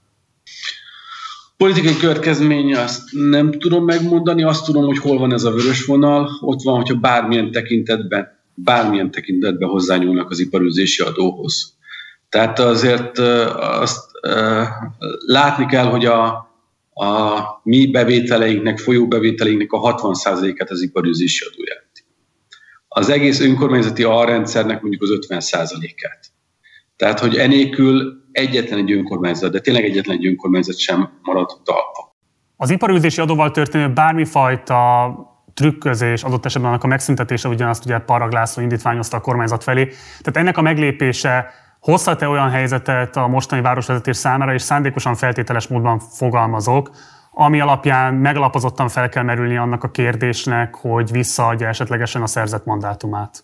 Politikai 1.58 1.98
következménye 1.98 2.80
azt 2.80 3.02
nem 3.12 3.52
tudom 3.52 3.86
megmondani, 3.86 4.44
azt 4.44 4.66
tudom, 4.66 4.86
hogy 4.86 4.98
hol 4.98 5.18
van 5.18 5.34
ez 5.34 5.44
a 5.44 5.52
vörös 5.52 5.86
vonal. 5.86 6.30
Ott 6.42 6.62
van, 6.62 6.76
hogyha 6.76 6.96
bármilyen 6.96 7.52
tekintetben, 7.52 8.40
bármilyen 8.54 9.12
tekintetben 9.12 9.70
hozzányúlnak 9.70 10.30
az 10.30 10.40
iparűzési 10.40 11.04
adóhoz. 11.04 11.78
Tehát 12.30 12.60
azért 12.60 13.18
azt 13.58 14.12
látni 15.26 15.66
kell, 15.66 15.86
hogy 15.86 16.06
a, 16.06 16.26
a 16.94 17.42
mi 17.64 17.92
bevételeinknek, 17.92 18.78
folyó 18.78 19.08
bevételeinknek 19.08 19.72
a 19.72 19.96
60%-át 19.96 20.70
az 20.70 20.82
iparűzési 20.82 21.46
adó 21.46 21.64
jelenti. 21.68 21.87
Az 22.98 23.10
egész 23.10 23.40
önkormányzati 23.40 24.04
alrendszernek 24.04 24.82
mondjuk 24.82 25.02
az 25.02 25.10
50%-át. 25.30 26.20
Tehát, 26.96 27.20
hogy 27.20 27.36
enélkül 27.36 28.14
egyetlen 28.32 28.80
egy 28.80 28.92
önkormányzat, 28.92 29.52
de 29.52 29.60
tényleg 29.60 29.84
egyetlen 29.84 30.18
egy 30.18 30.26
önkormányzat 30.26 30.78
sem 30.78 31.10
maradhat 31.22 31.62
talpa. 31.64 32.16
Az 32.56 32.70
iparűzési 32.70 33.22
adóval 33.22 33.52
történő 33.52 33.94
bármifajta 33.94 35.10
trükközés, 35.54 36.24
adott 36.24 36.46
esetben 36.46 36.70
annak 36.70 36.84
a 36.84 36.88
megszüntetése, 36.88 37.50
ugyanazt 37.50 37.86
ugye 37.86 38.00
Paraglászó 38.00 38.62
indítványozta 38.62 39.18
a 39.18 39.22
kormányzat 39.22 39.64
felé. 39.64 39.86
Tehát 40.20 40.38
ennek 40.38 40.58
a 40.58 40.62
meglépése 40.62 41.50
hozhat-e 41.80 42.28
olyan 42.28 42.50
helyzetet 42.50 43.16
a 43.16 43.28
mostani 43.28 43.62
városvezetés 43.62 44.18
számára, 44.18 44.54
és 44.54 44.62
szándékosan 44.62 45.16
feltételes 45.16 45.68
módban 45.68 46.00
fogalmazok, 46.00 46.92
ami 47.40 47.60
alapján 47.60 48.14
megalapozottan 48.14 48.88
fel 48.88 49.10
kell 49.10 49.24
merülni 49.24 49.58
annak 49.58 49.84
a 49.84 49.92
kérdésnek, 49.92 50.76
hogy 50.76 51.12
visszaadja 51.12 51.68
esetlegesen 51.68 52.22
a 52.22 52.28
szerzett 52.28 52.66
mandátumát? 52.66 53.44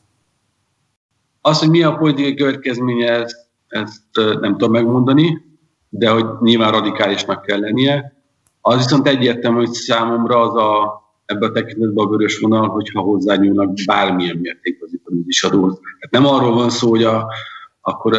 Az, 1.42 1.60
hogy 1.60 1.70
mi 1.70 1.84
a 1.84 1.96
politikai 1.96 2.36
következménye, 2.36 3.26
ezt 3.68 4.04
nem 4.14 4.52
tudom 4.52 4.72
megmondani, 4.72 5.42
de 5.90 6.10
hogy 6.10 6.26
nyilván 6.42 6.72
radikálisnak 6.72 7.42
kell 7.42 7.60
lennie. 7.60 8.14
Az 8.62 8.78
viszont 8.78 9.08
egyértelmű, 9.08 9.58
hogy 9.58 9.72
számomra 9.72 10.40
az 10.40 10.56
a, 10.56 11.02
ebben 11.26 11.50
a 11.50 11.54
tekintetben 11.54 12.06
a 12.06 12.10
vörös 12.10 12.40
vonal, 12.40 12.70
hogyha 12.70 13.02
hozzányúlnak 13.02 13.74
bármilyen 13.86 14.38
mértékben 14.38 14.88
az 14.88 14.94
iparüzis 14.94 15.44
adóhoz. 15.44 15.80
Hát 16.00 16.12
nem 16.12 16.26
arról 16.26 16.54
van 16.54 16.70
szó, 16.70 16.90
hogy 16.90 17.04
a, 17.04 17.28
akkor 17.82 18.18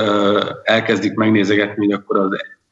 elkezdik 0.63 1.15
megnézegetni, 1.15 1.85
hogy 1.85 1.95
akkor 1.95 2.19
az 2.19 2.29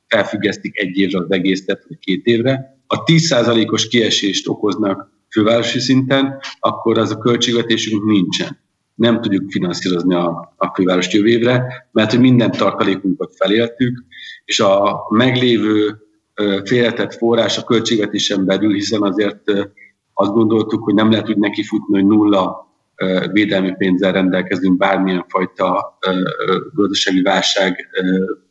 felfüggesztik 0.07 0.79
egy 0.81 0.99
évre 0.99 1.19
az 1.19 1.31
egészet, 1.31 1.85
vagy 1.89 1.99
két 1.99 2.27
évre, 2.27 2.81
a 2.93 3.03
10%-os 3.03 3.89
kiesést 3.89 4.49
okoznak 4.49 5.11
fővárosi 5.31 5.79
szinten, 5.79 6.39
akkor 6.59 6.99
az 6.99 7.11
a 7.11 7.19
költségvetésünk 7.19 8.05
nincsen. 8.05 8.61
Nem 8.95 9.21
tudjuk 9.21 9.51
finanszírozni 9.51 10.15
a, 10.15 10.55
a 10.57 10.75
főváros 10.75 11.13
jövő 11.13 11.29
évre, 11.29 11.87
mert 11.93 12.11
hogy 12.11 12.21
minden 12.21 12.51
tartalékunkat 12.51 13.33
feléltük, 13.37 14.05
és 14.45 14.61
a 14.61 15.01
meglévő 15.09 15.99
félretett 16.65 17.15
forrás 17.15 17.59
a 17.59 17.65
költségvetésen 17.65 18.45
belül, 18.45 18.73
hiszen 18.73 19.03
azért 19.03 19.51
azt 20.13 20.33
gondoltuk, 20.33 20.85
hogy 20.85 20.95
nem 20.95 21.11
lehet 21.11 21.29
úgy 21.29 21.39
nekifutni, 21.39 21.95
hogy 21.95 22.07
nulla 22.07 22.71
védelmi 23.33 23.75
pénzzel 23.77 24.13
rendelkezünk 24.13 24.77
bármilyen 24.77 25.25
fajta 25.29 25.99
gazdasági 26.73 27.23
válság 27.23 27.89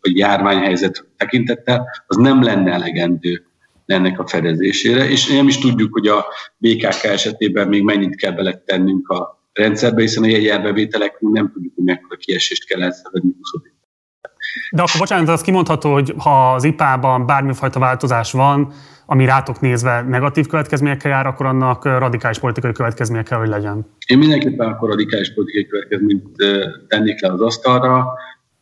vagy 0.02 0.18
járványhelyzet 0.18 1.08
tekintettel, 1.18 1.88
az 2.08 2.16
nem 2.16 2.44
lenne 2.44 2.72
elegendő 2.72 3.46
ennek 3.92 4.20
a 4.20 4.28
fedezésére, 4.28 5.10
és 5.10 5.28
nem 5.28 5.48
is 5.48 5.58
tudjuk, 5.58 5.94
hogy 5.94 6.08
a 6.08 6.26
BKK 6.58 7.04
esetében 7.04 7.68
még 7.68 7.84
mennyit 7.84 8.16
kell 8.16 8.32
beletennünk 8.32 9.10
a 9.10 9.50
rendszerbe, 9.54 10.02
hiszen 10.02 10.24
a 10.24 10.28
jegyelbevételek 10.28 11.20
nem 11.20 11.52
tudjuk, 11.54 11.74
hogy 11.76 11.84
mekkora 11.84 12.16
kiesést 12.16 12.66
kell 12.66 12.82
elszenvedni 12.82 13.32
20 13.38 13.72
de 14.72 14.82
akkor 14.82 15.00
bocsánat, 15.00 15.30
az 15.30 15.42
kimondható, 15.42 15.94
hogy 15.94 16.14
ha 16.18 16.54
az 16.54 16.64
IPA-ban 16.64 17.26
bármifajta 17.26 17.80
változás 17.80 18.32
van, 18.32 18.74
ami 19.06 19.26
rátok 19.26 19.60
nézve 19.60 20.02
negatív 20.02 20.48
következményekkel 20.48 21.12
jár, 21.12 21.26
akkor 21.26 21.46
annak 21.46 21.86
radikális 21.86 22.40
politikai 22.40 22.72
következménye 22.72 23.24
kell, 23.24 23.40
hogy 23.40 23.48
legyen. 23.48 23.86
Én 24.08 24.18
mindenképpen 24.18 24.68
akkor 24.68 24.90
radikális 24.90 25.34
politikai 25.34 25.68
következményt 25.68 26.28
tennék 26.88 27.22
le 27.22 27.32
az 27.32 27.42
asztalra, 27.42 28.14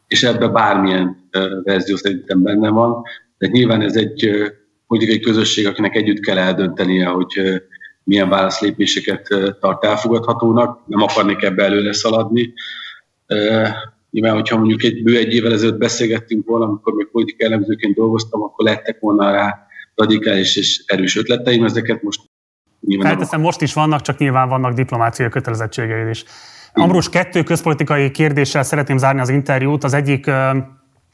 és 0.07 0.23
ebben 0.23 0.53
bármilyen 0.53 1.29
verzió 1.63 1.95
szerintem 1.95 2.41
benne 2.43 2.69
van. 2.69 3.03
De 3.37 3.47
nyilván 3.47 3.81
ez 3.81 3.95
egy 3.95 4.29
politikai 4.89 5.19
közösség, 5.19 5.67
akinek 5.67 5.95
együtt 5.95 6.19
kell 6.19 6.38
eldöntenie, 6.38 7.06
hogy 7.06 7.62
milyen 8.04 8.30
válaszlépéseket 8.30 9.28
tart 9.60 9.84
elfogadhatónak. 9.84 10.82
Nem 10.86 11.02
akarnék 11.02 11.41
ebbe 11.41 11.63
előre 11.63 11.93
szaladni. 11.93 12.54
Nyilván, 14.12 14.34
hogyha 14.34 14.58
mondjuk 14.58 14.84
egy 14.84 15.04
bő 15.04 15.17
egy 15.17 15.34
évvel 15.34 15.54
ezelőtt 15.54 15.78
beszélgettünk 15.78 16.47
volna, 16.47 16.65
amikor 16.65 16.93
még 16.93 17.08
politikai 17.12 17.47
elemzőként 17.47 17.95
dolgoztam, 17.95 18.41
akkor 18.41 18.65
lettek 18.65 18.99
volna 18.99 19.32
rá 19.32 19.67
radikális 19.95 20.56
és 20.56 20.84
erős 20.86 21.15
ötleteim, 21.15 21.63
ezeket 21.63 22.04
most 22.04 22.21
nyilván... 22.80 23.08
Felteszem, 23.08 23.41
most 23.41 23.62
is 23.62 23.73
vannak, 23.73 24.02
csak 24.02 24.17
nyilván 24.17 24.49
vannak 24.49 24.73
diplomáciai 24.73 25.30
kötelezettségeid 25.30 26.10
is. 26.10 26.23
Ambrus, 26.73 27.10
kettő 27.10 27.43
közpolitikai 27.43 28.12
kérdéssel 28.12 28.63
szeretném 28.63 28.97
zárni 28.97 29.19
az 29.19 29.30
interjút. 29.30 29.84
Az 29.84 29.93
egyik 29.93 30.32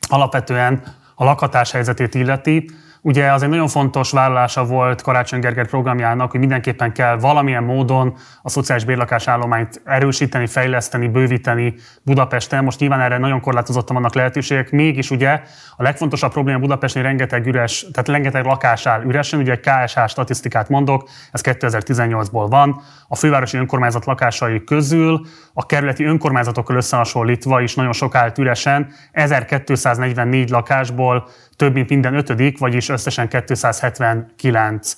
alapvetően 0.10 0.84
a 1.16 1.24
lakhatás 1.24 1.72
helyzetét 1.72 2.16
illeti. 2.16 2.70
Ugye 3.06 3.32
az 3.32 3.44
egy 3.44 3.50
nagyon 3.50 3.68
fontos 3.68 4.12
vállalása 4.12 4.66
volt 4.66 5.02
Karácsony 5.02 5.40
Gergely 5.40 5.66
programjának, 5.66 6.32
hogy 6.32 6.40
mindenképpen 6.40 6.94
kell 6.94 7.18
valamilyen 7.18 7.64
módon 7.64 8.16
a 8.42 8.50
szociális 8.50 8.86
bérlakásállományt 8.86 9.82
erősíteni, 9.84 10.48
fejleszteni, 10.48 11.08
bővíteni 11.08 11.76
Budapesten. 12.04 12.64
Most 12.64 12.80
nyilván 12.80 13.02
erre 13.02 13.18
nagyon 13.18 13.42
korlátozottan 13.42 13.96
vannak 13.96 14.14
lehetőségek. 14.14 14.72
Mégis 14.72 15.12
ugye 15.12 15.42
a 15.78 15.84
legfontosabb 15.84 16.32
probléma 16.32 16.60
Budapesten 16.60 17.04
rengeteg 17.04 17.46
üres, 17.46 17.86
tehát 17.92 18.08
rengeteg 18.08 18.46
lakás 18.46 18.86
áll 18.86 19.04
üresen. 19.04 19.40
Ugye 19.40 19.60
KSH 19.60 20.08
statisztikát 20.08 20.70
mondok, 20.70 21.10
ez 21.32 21.42
2018-ból 21.44 22.46
van. 22.50 22.82
A 23.08 23.16
fővárosi 23.16 23.58
önkormányzat 23.58 24.06
lakásai 24.06 24.64
közül 24.64 25.26
a 25.54 25.66
kerületi 25.66 26.04
önkormányzatokkal 26.04 26.76
összehasonlítva 26.76 27.62
is 27.62 27.76
nagyon 27.76 27.94
sok 27.94 28.16
állt 28.16 28.38
üresen. 28.38 28.88
1244 29.12 30.50
lakásból 30.50 31.28
több 31.56 31.74
mint 31.74 31.90
minden 31.90 32.16
ötödik, 32.16 32.58
vagyis 32.58 32.90
összesen 32.90 33.30
279. 33.46 34.98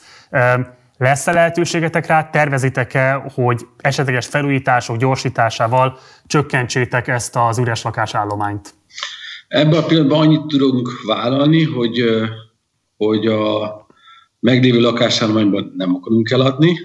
Lesz-e 0.98 1.32
lehetőségetek 1.32 2.06
rá? 2.06 2.30
Tervezitek-e, 2.30 3.24
hogy 3.34 3.68
esetleges 3.78 4.28
felújítások 4.28 4.98
gyorsításával 4.98 5.98
csökkentsétek 6.26 7.08
ezt 7.08 7.36
az 7.36 7.58
üres 7.58 7.82
lakásállományt? 7.82 8.74
Ebben 9.48 9.80
a 9.80 9.86
pillanatban 9.86 10.20
annyit 10.20 10.46
tudunk 10.46 10.90
vállalni, 11.06 11.64
hogy, 11.64 12.04
hogy 12.98 13.26
a 13.26 13.86
meglévő 14.40 14.80
lakásállományban 14.80 15.74
nem 15.76 15.96
akarunk 15.96 16.30
eladni, 16.30 16.78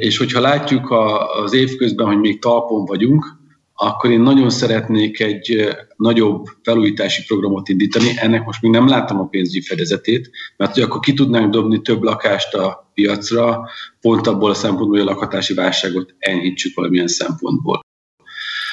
és 0.00 0.18
hogyha 0.18 0.40
látjuk 0.40 0.94
az 1.42 1.52
évközben, 1.52 2.06
hogy 2.06 2.18
még 2.18 2.40
talpon 2.40 2.84
vagyunk, 2.84 3.39
akkor 3.82 4.10
én 4.10 4.20
nagyon 4.20 4.50
szeretnék 4.50 5.20
egy 5.20 5.68
nagyobb 5.96 6.46
felújítási 6.62 7.24
programot 7.26 7.68
indítani. 7.68 8.06
Ennek 8.16 8.44
most 8.44 8.62
még 8.62 8.70
nem 8.70 8.88
láttam 8.88 9.20
a 9.20 9.26
pénzügyi 9.26 9.66
fedezetét, 9.66 10.30
mert 10.56 10.74
hogy 10.74 10.82
akkor 10.82 11.00
ki 11.00 11.12
tudnánk 11.12 11.52
dobni 11.52 11.80
több 11.80 12.02
lakást 12.02 12.54
a 12.54 12.90
piacra, 12.94 13.68
pont 14.00 14.26
abból 14.26 14.50
a 14.50 14.54
szempontból, 14.54 14.98
hogy 14.98 15.06
a 15.06 15.10
lakhatási 15.10 15.54
válságot 15.54 16.14
enyhítsük 16.18 16.74
valamilyen 16.74 17.06
szempontból. 17.06 17.80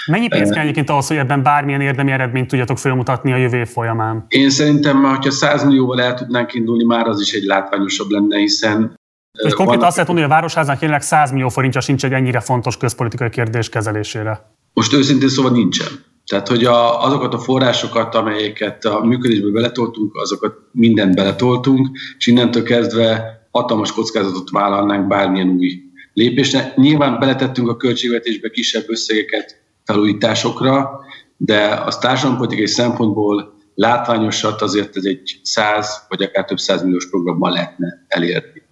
Mennyi 0.06 0.28
pénz 0.28 0.50
kell 0.50 0.64
egyébként 0.64 0.90
ahhoz, 0.90 1.08
hogy 1.08 1.18
ebben 1.18 1.44
bármilyen 1.44 1.82
érdemi 1.82 2.12
eredményt 2.12 2.48
tudjatok 2.48 2.78
felmutatni 2.78 3.32
a 3.32 3.38
jövő 3.38 3.64
folyamán? 3.66 4.26
Én 4.28 4.50
szerintem, 4.50 5.04
ha 5.04 5.32
100 5.32 5.64
millióval 5.64 6.02
el 6.02 6.14
tudnánk 6.14 6.54
indulni, 6.54 6.84
már 6.84 7.08
az 7.08 7.22
is 7.22 7.34
egy 7.34 7.44
látványosabb 7.44 8.10
lenne, 8.10 8.38
hiszen 8.38 8.96
tehát 9.38 9.54
konkrétan 9.54 9.86
azt 9.86 9.96
lehet 9.96 10.12
mondani, 10.12 10.28
hogy 10.28 10.38
a 10.38 10.40
Városháznak 10.40 10.80
jelenleg 10.80 11.02
100 11.02 11.32
millió 11.32 11.50
forintja 11.50 11.82
sincs 11.82 12.06
egy 12.06 12.14
ennyire 12.14 12.40
fontos 12.40 12.78
közpolitikai 12.78 13.30
kérdés 13.30 13.70
kezelésére. 13.70 14.56
Most 14.78 14.94
őszintén 14.94 15.30
szóval 15.30 15.52
nincsen. 15.52 15.88
Tehát, 16.26 16.48
hogy 16.48 16.66
a, 16.66 17.04
azokat 17.04 17.34
a 17.34 17.40
forrásokat, 17.40 18.16
amelyeket 18.16 18.86
a 18.86 19.00
működésbe 19.06 19.52
beletoltunk, 19.52 20.16
azokat 20.16 20.54
mindent 20.72 21.16
beletoltunk, 21.16 21.90
és 22.18 22.28
innentől 22.28 22.64
kezdve 22.64 23.40
hatalmas 23.52 23.92
kockázatot 23.92 24.50
vállalnánk 24.50 25.08
bármilyen 25.08 25.50
új 25.50 25.82
lépésre. 26.14 26.74
Nyilván 26.76 27.20
beletettünk 27.20 27.70
a 27.70 27.78
költségvetésbe 27.78 28.50
kisebb 28.50 28.84
összegeket 28.88 29.62
felújításokra, 29.84 31.00
de 31.38 31.66
a 31.66 31.98
társadalompolitikai 31.98 32.68
szempontból 32.68 33.54
látványosat 33.76 34.62
azért 34.62 34.98
ez 34.98 35.04
egy 35.04 35.40
100 35.44 36.06
vagy 36.10 36.22
akár 36.22 36.46
több 36.46 36.58
százmilliós 36.58 37.10
programban 37.10 37.52
lehetne 37.52 38.06
elérni. 38.08 38.67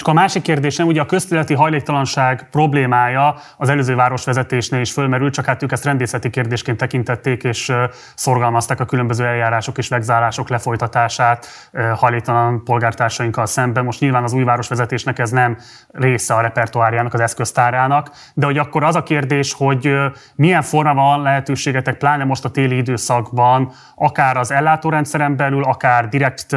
És 0.00 0.06
akkor 0.06 0.18
a 0.18 0.22
másik 0.22 0.42
kérdésem, 0.42 0.86
ugye 0.86 1.00
a 1.00 1.06
közterületi 1.06 1.54
hajléktalanság 1.54 2.48
problémája 2.50 3.34
az 3.56 3.68
előző 3.68 3.94
városvezetésnél 3.94 4.80
is 4.80 4.92
fölmerült, 4.92 5.32
csak 5.32 5.44
hát 5.44 5.62
ők 5.62 5.72
ezt 5.72 5.84
rendészeti 5.84 6.30
kérdésként 6.30 6.78
tekintették, 6.78 7.42
és 7.42 7.72
szorgalmazták 8.14 8.80
a 8.80 8.84
különböző 8.84 9.24
eljárások 9.24 9.78
és 9.78 9.88
vegzálások 9.88 10.48
lefolytatását 10.48 11.46
hajléktalan 11.96 12.64
polgártársainkkal 12.64 13.46
szemben. 13.46 13.84
Most 13.84 14.00
nyilván 14.00 14.22
az 14.22 14.32
új 14.32 14.44
városvezetésnek 14.44 15.18
ez 15.18 15.30
nem 15.30 15.56
része 15.92 16.34
a 16.34 16.40
repertoárjának, 16.40 17.14
az 17.14 17.20
eszköztárának, 17.20 18.10
de 18.34 18.46
hogy 18.46 18.58
akkor 18.58 18.84
az 18.84 18.94
a 18.94 19.02
kérdés, 19.02 19.52
hogy 19.52 19.94
milyen 20.34 20.62
formában 20.62 21.04
van 21.04 21.22
lehetőségetek, 21.22 21.96
pláne 21.96 22.24
most 22.24 22.44
a 22.44 22.50
téli 22.50 22.76
időszakban, 22.76 23.72
akár 23.94 24.36
az 24.36 24.50
ellátórendszeren 24.50 25.36
belül, 25.36 25.64
akár 25.64 26.08
direkt 26.08 26.56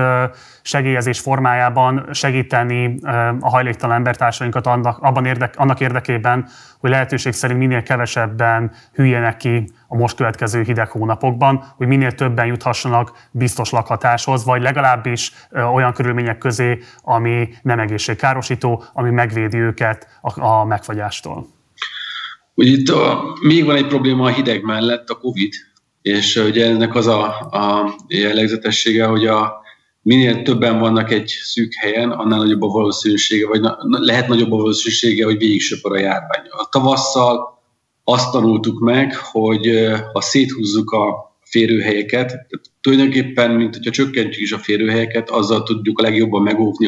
segélyezés 0.62 1.19
formájában 1.19 2.08
segíteni 2.12 2.99
a 3.39 3.50
hajléktalan 3.50 3.96
embertársainkat 3.96 4.67
annak, 4.67 4.98
abban 4.98 5.26
érdek, 5.26 5.54
annak 5.58 5.80
érdekében, 5.80 6.48
hogy 6.80 6.89
lehetőség 6.89 7.34
szerint 7.34 7.60
minél 7.60 7.84
kevesebben 7.84 8.72
hüljenek 8.93 9.38
ki 9.38 9.72
a 9.88 9.96
most 9.96 10.15
következő 10.15 10.62
hideg 10.62 10.89
hónapokban, 10.89 11.74
hogy 11.78 11.88
minél 11.88 12.12
többen 12.12 12.46
juthassanak 12.46 13.12
biztos 13.32 13.69
lakhatáshoz, 13.69 14.46
vagy 14.46 14.62
legalábbis 14.62 15.32
olyan 15.74 15.93
körülmények 15.93 16.38
közé, 16.38 16.80
ami 17.02 17.50
nem 17.62 17.80
egészségkárosító, 17.80 18.84
ami 18.93 19.10
megvédi 19.10 19.58
őket 19.58 20.08
a, 20.22 20.41
a 20.41 20.65
megfagyástól. 20.65 21.48
Ugye 22.54 22.69
itt 22.69 22.89
a, 22.89 23.24
még 23.41 23.65
van 23.65 23.76
egy 23.76 23.88
probléma 23.88 24.26
a 24.26 24.34
hideg 24.34 24.63
mellett, 24.63 25.10
a 25.10 25.17
COVID, 25.17 25.54
és 26.02 26.36
ugye 26.36 26.65
ennek 26.65 26.96
az 26.96 27.08
a, 27.08 27.28
a 27.39 27.96
jellegzetessége, 28.08 29.06
hogy 29.06 29.26
a, 29.26 29.62
minél 30.04 30.42
többen 30.42 30.80
vannak 30.80 31.12
egy 31.12 31.28
szűk 31.28 31.74
helyen, 31.74 32.12
annál 32.12 32.39
nagyobb 32.39 32.62
a 32.62 32.68
valószínűsége, 32.68 33.48
vagy 33.48 33.62
lehet 33.82 34.28
nagyobb 34.28 34.52
a 34.52 34.56
valószínűsége, 34.56 35.26
hogy 35.26 35.38
végig 35.38 35.62
söpör 35.62 35.92
a 35.92 36.00
járvány. 36.00 36.46
A 36.50 36.70
tavasszal 36.70 37.62
azt 38.04 38.32
tanultuk 38.32 38.80
meg, 38.80 39.16
hogy 39.16 39.89
ha 40.13 40.22
széthúzzuk 40.22 40.92
a 40.92 41.32
férőhelyeket, 41.42 42.28
tehát 42.28 42.72
tulajdonképpen, 42.82 43.52
mint 43.52 43.76
hogyha 43.76 43.92
csökkentjük 43.92 44.44
is 44.44 44.52
a 44.52 44.58
férőhelyeket, 44.58 45.30
azzal 45.30 45.63
tudjuk 45.63 46.00
a 46.00 46.02
legjobban 46.02 46.42
megóvni 46.42 46.88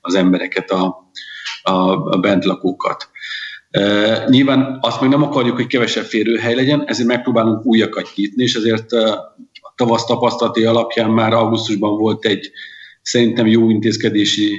az 0.00 0.14
embereket, 0.14 0.70
a, 0.70 1.10
a, 1.62 1.72
a 2.14 2.18
bentlakókat. 2.18 3.08
E, 3.70 4.24
nyilván 4.28 4.78
azt 4.80 5.00
meg 5.00 5.10
nem 5.10 5.22
akarjuk, 5.22 5.56
hogy 5.56 5.66
kevesebb 5.66 6.04
férőhely 6.04 6.54
legyen, 6.54 6.84
ezért 6.86 7.08
megpróbálunk 7.08 7.66
újakat 7.66 8.12
nyitni, 8.14 8.42
és 8.42 8.54
ezért 8.54 8.92
tavasz 9.76 10.04
tapasztalati 10.04 10.64
alapján 10.64 11.10
már 11.10 11.32
augusztusban 11.32 11.98
volt 11.98 12.24
egy 12.24 12.50
szerintem 13.02 13.46
jó 13.46 13.70
intézkedési 13.70 14.58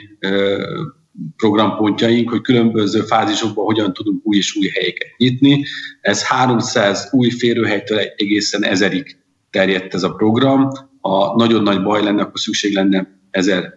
programpontjaink, 1.35 2.29
hogy 2.29 2.41
különböző 2.41 3.01
fázisokban 3.01 3.65
hogyan 3.65 3.93
tudunk 3.93 4.25
új 4.25 4.37
és 4.37 4.55
új 4.55 4.67
helyeket 4.67 5.17
nyitni. 5.17 5.65
Ez 6.01 6.23
300 6.23 7.09
új 7.11 7.29
férőhelytől 7.29 7.99
egészen 7.99 8.63
ezerig 8.63 9.17
terjedt 9.49 9.93
ez 9.93 10.03
a 10.03 10.13
program. 10.13 10.69
Ha 11.01 11.35
nagyon 11.37 11.63
nagy 11.63 11.83
baj 11.83 12.03
lenne, 12.03 12.21
akkor 12.21 12.39
szükség 12.39 12.73
lenne 12.73 13.19
ezer 13.31 13.73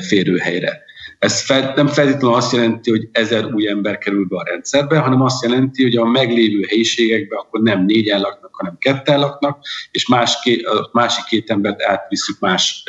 férőhelyre. 0.00 0.86
Ez 1.18 1.44
fel, 1.44 1.72
nem 1.76 1.86
feltétlenül 1.86 2.36
azt 2.36 2.52
jelenti, 2.52 2.90
hogy 2.90 3.08
ezer 3.12 3.54
új 3.54 3.68
ember 3.68 3.98
kerül 3.98 4.26
be 4.26 4.36
a 4.36 4.44
rendszerbe, 4.44 4.98
hanem 4.98 5.22
azt 5.22 5.42
jelenti, 5.42 5.82
hogy 5.82 5.96
a 5.96 6.04
meglévő 6.04 6.64
helyiségekben 6.68 7.38
akkor 7.38 7.60
nem 7.60 7.84
négyen 7.84 8.20
laknak, 8.20 8.54
hanem 8.54 8.76
ketten 8.78 9.18
laknak, 9.18 9.58
és 9.90 10.08
más 10.08 10.40
ké, 10.40 10.60
a 10.60 10.90
másik 10.92 11.24
két 11.24 11.50
embert 11.50 11.82
átvisszük 11.82 12.38
más 12.40 12.82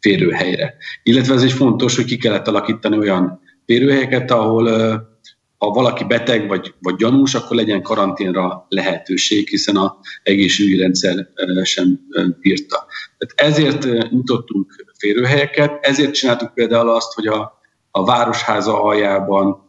férőhelyre. 0.00 0.74
Illetve 1.02 1.34
ez 1.34 1.42
egy 1.42 1.52
fontos, 1.52 1.96
hogy 1.96 2.04
ki 2.04 2.16
kellett 2.16 2.48
alakítani 2.48 2.98
olyan 2.98 3.40
férőhelyeket, 3.66 4.30
ahol 4.30 4.68
ha 5.58 5.70
valaki 5.70 6.04
beteg 6.04 6.48
vagy, 6.48 6.74
vagy 6.80 6.96
gyanús, 6.96 7.34
akkor 7.34 7.56
legyen 7.56 7.82
karanténra 7.82 8.66
lehetőség, 8.68 9.48
hiszen 9.48 9.76
a 9.76 9.98
egészségügyi 10.22 10.76
rendszer 10.76 11.28
sem 11.62 12.00
bírta. 12.40 12.86
Tehát 13.18 13.54
ezért 13.54 14.10
nyitottunk 14.10 14.84
férőhelyeket, 14.98 15.86
ezért 15.86 16.14
csináltuk 16.14 16.54
például 16.54 16.88
azt, 16.88 17.12
hogy 17.12 17.26
a, 17.26 17.59
a 17.90 18.04
Városháza 18.04 18.82
aljában, 18.82 19.68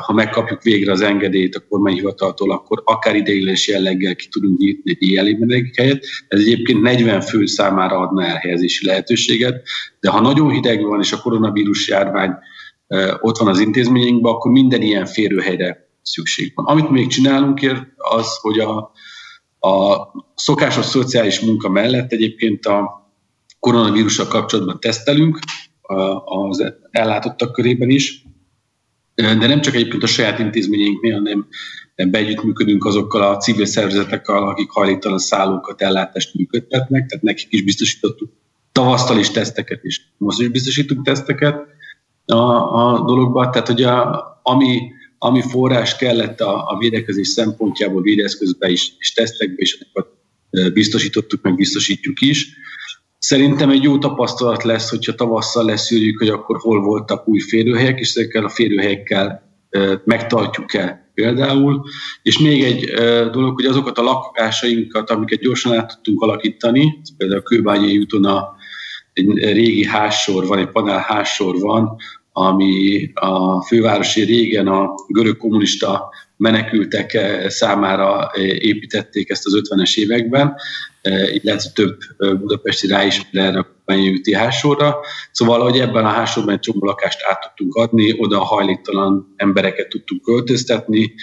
ha 0.00 0.12
megkapjuk 0.12 0.62
végre 0.62 0.92
az 0.92 1.00
engedélyt 1.00 1.54
a 1.54 1.64
kormányhivataltól, 1.68 2.50
akkor 2.50 2.82
akár 2.84 3.16
ideiglenes 3.16 3.68
jelleggel 3.68 4.14
ki 4.14 4.28
tudunk 4.28 4.58
nyitni 4.58 4.90
egy 4.90 5.02
ilyen 5.02 5.70
helyet. 5.76 6.04
Ez 6.28 6.40
egyébként 6.40 6.82
40 6.82 7.20
fő 7.20 7.46
számára 7.46 7.98
adna 7.98 8.24
elhelyezési 8.24 8.86
lehetőséget, 8.86 9.62
de 10.00 10.10
ha 10.10 10.20
nagyon 10.20 10.50
hideg 10.50 10.82
van, 10.84 11.00
és 11.00 11.12
a 11.12 11.20
koronavírus 11.20 11.88
járvány 11.88 12.30
ott 13.20 13.36
van 13.36 13.48
az 13.48 13.60
intézményeinkben, 13.60 14.32
akkor 14.32 14.50
minden 14.50 14.82
ilyen 14.82 15.06
férőhelyre 15.06 15.88
szükség 16.02 16.52
van. 16.54 16.66
Amit 16.66 16.90
még 16.90 17.06
csinálunk 17.06 17.60
az, 17.96 18.38
hogy 18.40 18.58
a, 18.58 18.92
a 19.68 19.96
szokásos 20.34 20.84
szociális 20.84 21.40
munka 21.40 21.68
mellett 21.68 22.12
egyébként 22.12 22.66
a 22.66 23.10
koronavírussal 23.60 24.26
kapcsolatban 24.26 24.80
tesztelünk 24.80 25.38
az 26.24 26.72
ellátottak 26.90 27.52
körében 27.52 27.90
is, 27.90 28.24
de 29.14 29.46
nem 29.46 29.60
csak 29.60 29.74
egyébként 29.74 30.02
a 30.02 30.06
saját 30.06 30.38
intézményeinknél, 30.38 31.14
hanem 31.14 31.48
beegyüttműködünk 32.10 32.84
azokkal 32.84 33.22
a 33.22 33.36
civil 33.36 33.64
szervezetekkel, 33.64 34.48
akik 34.48 34.70
hajlítalan 34.70 35.18
szállókat, 35.18 35.82
ellátást 35.82 36.34
működtetnek, 36.34 37.06
tehát 37.06 37.24
nekik 37.24 37.52
is 37.52 37.62
biztosítottuk 37.62 38.30
tavasztal 38.72 39.18
is 39.18 39.30
teszteket, 39.30 39.84
és 39.84 40.00
most 40.16 40.40
is 40.40 40.48
biztosítunk 40.48 41.04
teszteket, 41.04 41.66
a, 42.26 42.34
a 42.34 43.04
dologba. 43.04 43.50
Tehát, 43.50 43.66
hogy 43.66 43.82
a, 43.82 44.40
ami, 44.42 44.92
ami 45.18 45.42
forrás 45.42 45.96
kellett 45.96 46.40
a, 46.40 46.70
a 46.70 46.78
védekezés 46.78 47.28
szempontjából 47.28 48.02
védeszközbe 48.02 48.68
is, 48.68 48.92
és 48.98 49.12
tesztekbe 49.12 49.62
is, 49.62 49.78
azokat 49.80 50.12
biztosítottuk, 50.72 51.42
meg 51.42 51.54
biztosítjuk 51.54 52.20
is. 52.20 52.56
Szerintem 53.24 53.70
egy 53.70 53.82
jó 53.82 53.98
tapasztalat 53.98 54.62
lesz, 54.62 54.90
hogyha 54.90 55.14
tavasszal 55.14 55.64
leszűrjük, 55.64 56.18
hogy 56.18 56.28
akkor 56.28 56.56
hol 56.58 56.80
voltak 56.80 57.28
új 57.28 57.38
férőhelyek, 57.40 57.98
és 57.98 58.08
ezekkel 58.08 58.44
a 58.44 58.48
férőhelyekkel 58.48 59.42
megtartjuk-e 60.04 61.10
például. 61.14 61.82
És 62.22 62.38
még 62.38 62.62
egy 62.62 62.84
dolog, 63.30 63.54
hogy 63.54 63.64
azokat 63.64 63.98
a 63.98 64.02
lakásainkat, 64.02 65.10
amiket 65.10 65.40
gyorsan 65.40 65.74
át 65.74 65.88
tudtunk 65.88 66.22
alakítani, 66.22 67.00
például 67.16 67.40
a 67.40 67.42
Kőbányai 67.42 67.98
úton 67.98 68.24
a 68.24 68.54
egy 69.12 69.34
régi 69.34 69.86
házsor 69.86 70.46
van, 70.46 70.58
egy 70.58 70.70
panel 70.70 71.04
házsor 71.06 71.60
van, 71.60 71.96
ami 72.32 73.10
a 73.14 73.62
fővárosi 73.66 74.22
régen 74.22 74.66
a 74.66 74.94
görög 75.08 75.36
kommunista 75.36 76.10
menekültek 76.36 77.18
számára 77.48 78.30
építették 78.58 79.30
ezt 79.30 79.46
az 79.46 79.60
50-es 79.70 79.96
években, 79.96 80.54
illetve 81.32 81.70
több 81.74 81.98
budapesti 82.18 82.86
ráismer 82.86 83.44
erre 83.44 83.58
a 83.58 83.66
Bányúti 83.84 84.34
házsorra. 84.34 84.96
Szóval, 85.30 85.60
hogy 85.60 85.78
ebben 85.78 86.04
a 86.04 86.08
házsorban 86.08 86.54
egy 86.54 86.60
csomó 86.60 86.84
lakást 86.84 87.18
át 87.28 87.40
tudtunk 87.40 87.74
adni, 87.74 88.14
oda 88.18 88.40
a 88.40 88.44
hajléktalan 88.44 89.34
embereket 89.36 89.88
tudtunk 89.88 90.22
költöztetni, 90.22 91.14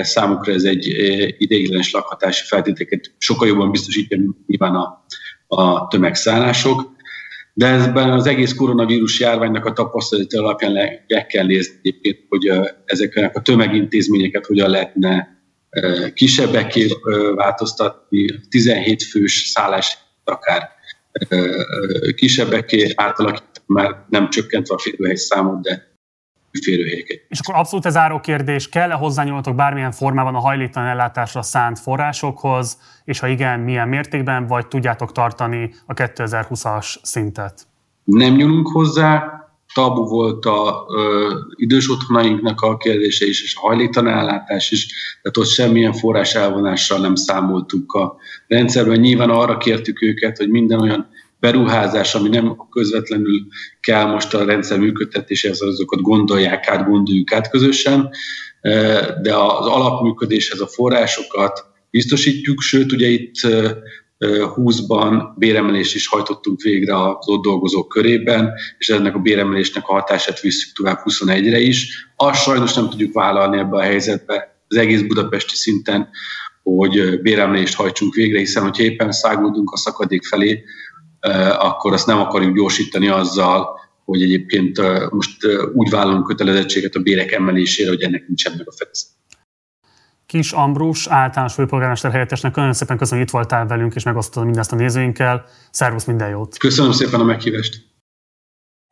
számukra 0.00 0.52
ez 0.52 0.64
egy 0.64 0.86
ideiglenes 1.38 1.92
lakhatási 1.92 2.44
feltételeket 2.46 3.14
sokkal 3.18 3.48
jobban 3.48 3.70
biztosítja, 3.70 4.18
mint 4.18 4.36
nyilván 4.46 4.74
a, 4.74 5.04
a 5.46 5.86
tömegszállások 5.86 6.98
de 7.54 7.66
ebben 7.66 8.10
az 8.10 8.26
egész 8.26 8.54
koronavírus 8.54 9.20
járványnak 9.20 9.64
a 9.64 9.72
tapasztalati 9.72 10.36
alapján 10.36 10.72
le, 10.72 11.04
kell 11.28 11.46
nézni 11.46 12.00
hogy 12.28 12.52
ezeknek 12.84 13.36
a 13.36 13.42
tömegintézményeket 13.42 14.46
hogyan 14.46 14.70
lehetne 14.70 15.39
kisebbeké 16.14 16.88
változtatni, 17.34 18.26
17 18.48 19.02
fős 19.02 19.46
szállás 19.54 19.98
akár. 20.24 20.68
Kisebbeké 22.14 22.92
átalakítani, 22.94 23.64
mert 23.66 24.08
nem 24.08 24.30
csökkentve 24.30 24.74
a 24.74 24.78
férőhely 24.78 25.14
számot, 25.14 25.62
de 25.62 25.88
férőhelyeket. 26.62 27.20
És 27.28 27.38
akkor 27.40 27.54
abszolút 27.54 27.86
ez 27.86 27.92
záró 27.92 28.20
kérdés, 28.20 28.68
kell-e 28.68 28.94
hozzányúlnotok 28.94 29.54
bármilyen 29.54 29.92
formában 29.92 30.34
a 30.34 30.38
hajléktalan 30.38 30.88
ellátásra 30.88 31.42
szánt 31.42 31.78
forrásokhoz, 31.78 32.78
és 33.04 33.18
ha 33.18 33.26
igen, 33.26 33.60
milyen 33.60 33.88
mértékben, 33.88 34.46
vagy 34.46 34.66
tudjátok 34.66 35.12
tartani 35.12 35.74
a 35.86 35.94
2020-as 35.94 36.96
szintet? 37.02 37.66
Nem 38.04 38.34
nyúlunk 38.34 38.68
hozzá, 38.68 39.39
tabu 39.74 40.08
volt 40.08 40.44
a 40.44 40.86
ö, 40.96 41.34
idős 41.54 41.90
otthonainknak 41.90 42.60
a 42.60 42.76
kérdése 42.76 43.26
is, 43.26 43.42
és 43.42 43.56
a 43.56 43.66
hajléktalan 43.66 44.12
ellátás 44.12 44.70
is, 44.70 44.86
tehát 45.22 45.36
ott 45.36 45.54
semmilyen 45.54 45.92
forrás 45.92 46.34
elvonással 46.34 46.98
nem 46.98 47.14
számoltuk 47.14 47.92
a 47.92 48.16
rendszerben. 48.46 49.00
Nyilván 49.00 49.30
arra 49.30 49.56
kértük 49.56 50.02
őket, 50.02 50.36
hogy 50.36 50.48
minden 50.48 50.80
olyan 50.80 51.08
beruházás, 51.40 52.14
ami 52.14 52.28
nem 52.28 52.56
közvetlenül 52.70 53.46
kell 53.80 54.04
most 54.04 54.34
a 54.34 54.44
rendszer 54.44 54.78
működtetéséhez, 54.78 55.60
azokat 55.60 56.00
gondolják 56.00 56.68
át, 56.68 56.88
gondoljuk 56.88 57.32
át 57.32 57.50
közösen, 57.50 58.10
de 59.22 59.34
az 59.34 59.66
alapműködéshez 59.66 60.60
a 60.60 60.66
forrásokat 60.66 61.64
biztosítjuk, 61.90 62.60
sőt, 62.60 62.92
ugye 62.92 63.08
itt 63.08 63.34
20-ban 64.26 65.22
béremelést 65.36 65.94
is 65.94 66.06
hajtottunk 66.06 66.60
végre 66.60 67.08
az 67.08 67.28
ott 67.28 67.42
dolgozók 67.42 67.88
körében, 67.88 68.52
és 68.78 68.88
ennek 68.88 69.14
a 69.14 69.18
béremelésnek 69.18 69.88
a 69.88 69.92
hatását 69.92 70.40
visszük 70.40 70.76
tovább 70.76 71.00
21-re 71.04 71.60
is. 71.60 72.06
Azt 72.16 72.42
sajnos 72.42 72.74
nem 72.74 72.90
tudjuk 72.90 73.14
vállalni 73.14 73.58
ebbe 73.58 73.76
a 73.76 73.82
helyzetbe 73.82 74.62
az 74.68 74.76
egész 74.76 75.00
budapesti 75.00 75.56
szinten, 75.56 76.08
hogy 76.62 77.20
béremelést 77.20 77.74
hajtsunk 77.74 78.14
végre, 78.14 78.38
hiszen 78.38 78.62
hogyha 78.62 78.82
éppen 78.82 79.12
száguldunk 79.12 79.70
a 79.70 79.76
szakadék 79.76 80.26
felé, 80.26 80.64
akkor 81.58 81.92
azt 81.92 82.06
nem 82.06 82.18
akarjuk 82.18 82.56
gyorsítani 82.56 83.08
azzal, 83.08 83.78
hogy 84.04 84.22
egyébként 84.22 84.80
most 85.10 85.46
úgy 85.74 85.90
vállalunk 85.90 86.26
kötelezettséget 86.26 86.94
a 86.94 87.00
bérek 87.00 87.32
emelésére, 87.32 87.88
hogy 87.88 88.02
ennek 88.02 88.26
nincsen 88.26 88.54
meg 88.56 88.68
a 88.68 88.72
fedezet. 88.72 89.08
Kis 90.30 90.52
Ambrus, 90.52 91.06
általános 91.06 91.54
főpolgármester 91.54 92.10
helyettesnek 92.10 92.54
nagyon 92.54 92.72
szépen 92.72 92.96
köszönöm, 92.96 93.18
hogy 93.18 93.28
itt 93.28 93.34
voltál 93.34 93.66
velünk, 93.66 93.94
és 93.94 94.02
megosztottad 94.02 94.44
mindezt 94.44 94.72
a 94.72 94.76
nézőinkkel. 94.76 95.44
Szervusz, 95.70 96.04
minden 96.04 96.28
jót! 96.28 96.58
Köszönöm 96.58 96.92
szépen 96.92 97.20
a 97.20 97.24
meghívást! 97.24 97.88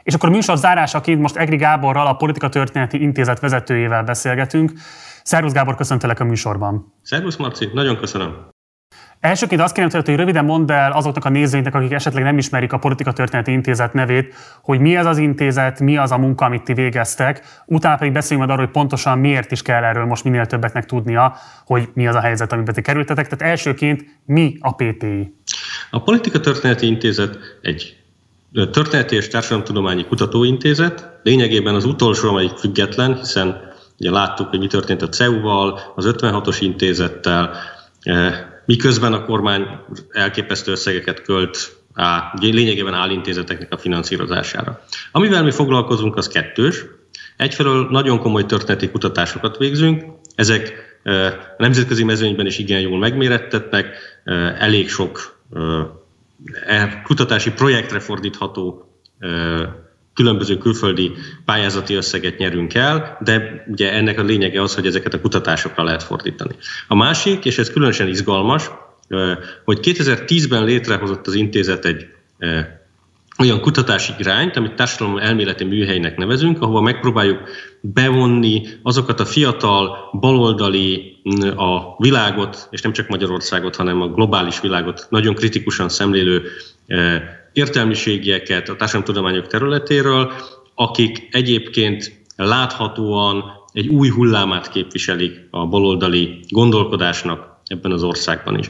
És 0.03 0.15
akkor 0.15 0.29
a 0.29 0.33
műsor 0.33 0.57
zárásaként 0.57 1.21
most 1.21 1.37
Egri 1.37 1.57
Gáborral, 1.57 2.07
a 2.07 2.15
Politika 2.15 2.49
Történeti 2.49 3.01
Intézet 3.03 3.41
vezetőjével 3.41 4.03
beszélgetünk. 4.03 4.73
Szervusz 5.23 5.53
Gábor, 5.53 5.75
köszöntelek 5.75 6.21
a 6.21 6.25
műsorban. 6.25 6.95
Szervusz 7.03 7.37
Marci, 7.37 7.71
nagyon 7.73 7.97
köszönöm. 7.97 8.49
Elsőként 9.21 9.61
azt 9.61 9.75
kérem 9.75 9.91
hogy 9.91 10.17
röviden 10.17 10.45
mondd 10.45 10.73
el 10.73 10.93
azoknak 10.93 11.25
a 11.25 11.29
nézőinknek, 11.29 11.75
akik 11.75 11.93
esetleg 11.93 12.23
nem 12.23 12.39
ismerik 12.39 12.73
a 12.73 12.79
Politika 12.79 13.13
Történeti 13.13 13.53
Intézet 13.53 13.93
nevét, 13.93 14.35
hogy 14.63 14.81
mi 14.81 14.97
ez 14.97 15.07
az 15.07 15.19
intézet, 15.19 15.81
mi 15.81 15.97
az 15.97 16.11
a 16.13 16.19
munka, 16.19 16.45
amit 16.45 16.63
ti 16.63 16.73
végeztek, 16.73 17.63
utána 17.67 17.97
pedig 17.97 18.13
beszéljünk 18.13 18.47
majd 18.47 18.59
arról, 18.59 18.73
hogy 18.73 18.81
pontosan 18.83 19.19
miért 19.19 19.53
is 19.53 19.63
kell 19.63 19.85
erről 19.85 20.05
most 20.05 20.25
minél 20.25 20.47
többeknek 20.47 20.85
tudnia, 20.85 21.37
hogy 21.65 21.89
mi 21.95 22.07
az 22.07 22.15
a 22.15 22.21
helyzet, 22.21 22.53
amiben 22.53 22.75
ti 22.75 22.83
kerültetek. 22.83 23.29
Tehát 23.29 23.53
elsőként 23.53 24.05
mi 24.25 24.57
a 24.61 24.75
PTI? 24.75 25.35
A 25.91 26.03
Politika 26.03 26.41
Történeti 26.41 26.87
Intézet 26.87 27.39
egy 27.63 27.97
történeti 28.73 29.17
és 29.17 29.29
társadalomtudományi 29.29 30.05
kutatóintézet, 30.05 31.19
lényegében 31.23 31.75
az 31.75 31.85
utolsó, 31.85 32.29
amelyik 32.29 32.57
független, 32.57 33.17
hiszen 33.17 33.57
ugye 33.99 34.11
láttuk, 34.11 34.49
hogy 34.49 34.59
mi 34.59 34.67
történt 34.67 35.03
a 35.03 35.09
CEU-val, 35.09 35.81
az 35.95 36.15
56-os 36.19 36.57
intézettel, 36.61 37.51
miközben 38.69 39.13
a 39.13 39.25
kormány 39.25 39.67
elképesztő 40.11 40.71
összegeket 40.71 41.23
költ 41.23 41.77
á, 41.95 42.33
lényegében 42.41 42.95
állintézeteknek 42.95 43.73
a 43.73 43.79
finanszírozására. 43.79 44.85
Amivel 45.13 45.43
mi 45.43 45.51
foglalkozunk, 45.51 46.17
az 46.17 46.29
kettős. 46.29 46.85
Egyfelől 47.37 47.89
nagyon 47.91 48.19
komoly 48.19 48.47
történeti 48.47 48.91
kutatásokat 48.91 49.57
végzünk, 49.57 50.05
ezek 50.35 50.73
a 51.05 51.55
nemzetközi 51.59 52.05
mezőnyben 52.05 52.47
is 52.47 52.59
igen 52.59 52.81
jól 52.81 52.99
megmérettetnek, 52.99 53.97
elég 54.59 54.89
sok 54.89 55.39
e, 56.67 57.03
kutatási 57.05 57.53
projektre 57.53 58.01
fordítható 58.01 58.93
különböző 60.19 60.59
külföldi 60.59 61.13
pályázati 61.45 61.95
összeget 61.95 62.39
nyerünk 62.39 62.75
el, 62.75 63.19
de 63.21 63.65
ugye 63.69 63.93
ennek 63.93 64.19
a 64.19 64.23
lényege 64.23 64.63
az, 64.63 64.75
hogy 64.75 64.87
ezeket 64.87 65.15
a 65.15 65.21
kutatásokra 65.21 65.85
lehet 65.85 66.03
fordítani. 66.03 66.55
A 66.89 66.95
másik, 66.95 67.45
és 67.45 67.59
ez 67.59 67.71
különösen 67.71 68.09
izgalmas, 68.09 68.71
hogy 69.65 69.79
2010-ben 69.83 70.65
létrehozott 70.65 71.27
az 71.27 71.35
intézet 71.35 71.85
egy 71.85 72.07
olyan 73.39 73.61
kutatási 73.61 74.13
irányt, 74.19 74.57
amit 74.57 74.75
társadalom 74.75 75.19
elméleti 75.19 75.65
műhelynek 75.65 76.17
nevezünk, 76.17 76.63
ahova 76.63 76.81
megpróbáljuk 76.81 77.39
bevonni 77.81 78.63
azokat 78.83 79.21
a 79.21 79.25
fiatal, 79.25 79.97
baloldali 80.21 81.17
a 81.57 81.97
világot, 81.99 82.69
és 82.71 82.81
nem 82.81 82.93
csak 82.93 83.09
Magyarországot, 83.09 83.77
hanem 83.77 84.01
a 84.01 84.09
globális 84.09 84.61
világot 84.61 85.07
nagyon 85.11 85.35
kritikusan 85.35 85.89
szemlélő 85.89 86.43
értelmiségieket 87.59 88.69
a 88.69 88.77
társadalomtudományok 88.77 89.47
területéről, 89.47 90.33
akik 90.75 91.29
egyébként 91.31 92.25
láthatóan 92.37 93.45
egy 93.73 93.89
új 93.89 94.09
hullámát 94.09 94.71
képviselik 94.71 95.49
a 95.51 95.67
baloldali 95.67 96.41
gondolkodásnak 96.49 97.57
ebben 97.65 97.91
az 97.91 98.03
országban 98.03 98.59
is. 98.59 98.69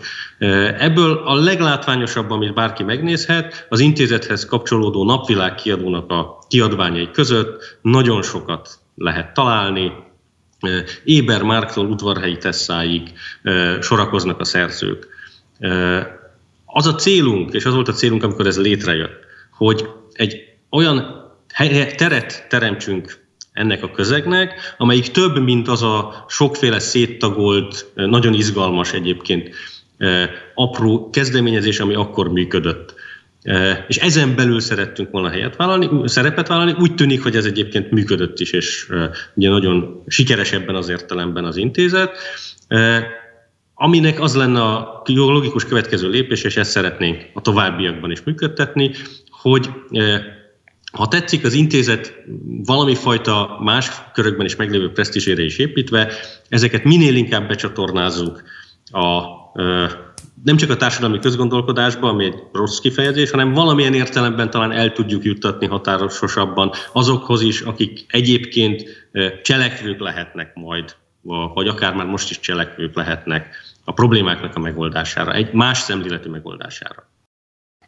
Ebből 0.79 1.23
a 1.25 1.35
leglátványosabb, 1.35 2.31
amit 2.31 2.55
bárki 2.55 2.83
megnézhet, 2.83 3.67
az 3.69 3.81
intézethez 3.81 4.47
kapcsolódó 4.47 5.05
napvilág 5.05 5.55
kiadónak 5.55 6.11
a 6.11 6.39
kiadványai 6.49 7.11
között 7.11 7.79
nagyon 7.83 8.23
sokat 8.23 8.69
lehet 8.95 9.35
találni. 9.35 9.93
Éber 11.05 11.43
Márktól 11.43 11.87
udvarhelyi 11.87 12.37
tesszáig 12.37 13.13
sorakoznak 13.81 14.41
a 14.41 14.45
szerzők. 14.45 15.07
Az 16.73 16.87
a 16.87 16.95
célunk, 16.95 17.53
és 17.53 17.65
az 17.65 17.75
volt 17.75 17.89
a 17.89 17.93
célunk, 17.93 18.23
amikor 18.23 18.47
ez 18.47 18.61
létrejött, 18.61 19.25
hogy 19.51 19.89
egy 20.13 20.43
olyan 20.71 21.27
teret 21.97 22.47
teremtsünk 22.49 23.27
ennek 23.53 23.83
a 23.83 23.91
közegnek, 23.91 24.75
amelyik 24.79 25.09
több, 25.11 25.39
mint 25.39 25.69
az 25.69 25.83
a 25.83 26.25
sokféle 26.29 26.79
széttagolt, 26.79 27.87
nagyon 27.95 28.35
izgalmas 28.35 28.93
egyébként 28.93 29.55
apró 30.55 31.11
kezdeményezés, 31.11 31.81
ami 31.81 31.95
akkor 31.95 32.33
működött. 32.33 32.95
És 33.89 33.97
ezen 33.97 34.37
belül 34.37 34.61
szerettünk 34.61 35.11
volna 35.11 35.29
helyet 35.29 35.57
vállalni, 35.57 36.09
szerepet 36.09 36.49
vállalni. 36.49 36.75
Úgy 36.79 36.95
tűnik, 36.95 37.23
hogy 37.23 37.37
ez 37.37 37.45
egyébként 37.45 37.91
működött 37.91 38.39
is, 38.41 38.51
és 38.53 38.93
ugye 39.35 39.49
nagyon 39.49 40.03
sikeres 40.07 40.53
ebben 40.53 40.75
az 40.75 40.89
értelemben 40.89 41.45
az 41.45 41.57
intézet. 41.57 42.17
Aminek 43.81 44.21
az 44.21 44.35
lenne 44.35 44.63
a 44.63 45.03
logikus 45.05 45.65
következő 45.65 46.09
lépés, 46.09 46.43
és 46.43 46.57
ezt 46.57 46.71
szeretnénk 46.71 47.31
a 47.35 47.41
továbbiakban 47.41 48.11
is 48.11 48.23
működtetni, 48.23 48.91
hogy 49.31 49.71
ha 50.93 51.09
tetszik, 51.09 51.45
az 51.45 51.53
intézet 51.53 52.15
valami 52.65 52.95
fajta 52.95 53.59
más 53.61 53.91
körökben 54.13 54.47
is 54.47 54.57
meglévő 54.57 54.93
presztízsére 54.93 55.43
is 55.43 55.59
építve, 55.59 56.13
ezeket 56.49 56.85
minél 56.85 57.17
inkább 57.17 57.49
becsatornázzuk 57.49 58.43
a, 58.91 59.23
nem 60.45 60.57
csak 60.57 60.71
a 60.71 60.77
társadalmi 60.77 61.19
közgondolkodásba, 61.19 62.09
ami 62.09 62.25
egy 62.25 62.43
rossz 62.53 62.79
kifejezés, 62.79 63.31
hanem 63.31 63.53
valamilyen 63.53 63.95
értelemben 63.95 64.51
talán 64.51 64.73
el 64.73 64.93
tudjuk 64.93 65.25
juttatni 65.25 65.67
határososabban 65.67 66.73
azokhoz 66.93 67.43
is, 67.43 67.61
akik 67.61 68.05
egyébként 68.09 69.09
cselekvők 69.43 70.01
lehetnek 70.01 70.55
majd, 70.55 70.97
vagy 71.55 71.69
akár 71.69 71.95
már 71.95 72.07
most 72.07 72.31
is 72.31 72.41
cselekvők 72.41 72.95
lehetnek 72.95 73.55
a 73.89 73.93
problémáknak 73.93 74.57
a 74.57 74.59
megoldására, 74.59 75.33
egy 75.33 75.53
más 75.53 75.79
szemléletű 75.79 76.31
megoldására. 76.31 77.09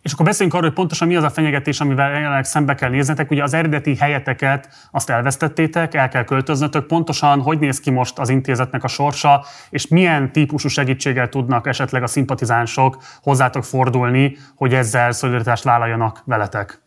És 0.03 0.13
akkor 0.13 0.25
beszéljünk 0.27 0.57
arról, 0.57 0.69
hogy 0.69 0.79
pontosan 0.79 1.09
mi 1.09 1.17
az 1.17 1.23
a 1.23 1.31
fenyegetés, 1.31 1.81
amivel 1.81 2.11
jelenleg 2.11 2.45
szembe 2.45 2.75
kell 2.75 2.91
néznetek. 2.91 3.31
Ugye 3.31 3.43
az 3.43 3.55
eredeti 3.55 3.97
helyeteket 3.97 4.69
azt 4.91 5.11
elvesztettétek, 5.11 5.95
el 5.95 6.09
kell 6.09 6.25
költöznötök. 6.25 6.87
Pontosan 6.87 7.41
hogy 7.41 7.59
néz 7.59 7.81
ki 7.81 7.91
most 7.91 8.19
az 8.19 8.29
intézetnek 8.29 8.85
a 8.85 8.89
sorsa, 8.89 9.45
és 9.71 9.89
milyen 9.89 10.33
típusú 10.33 10.69
segítséggel 10.69 11.29
tudnak 11.29 11.67
esetleg 11.67 12.03
a 12.03 12.07
szimpatizánsok 12.07 13.03
hozzátok 13.23 13.65
fordulni, 13.65 14.37
hogy 14.55 14.75
ezzel 14.75 15.13
szolidaritást 15.13 15.65
vállaljanak 15.65 16.23
veletek? 16.25 16.83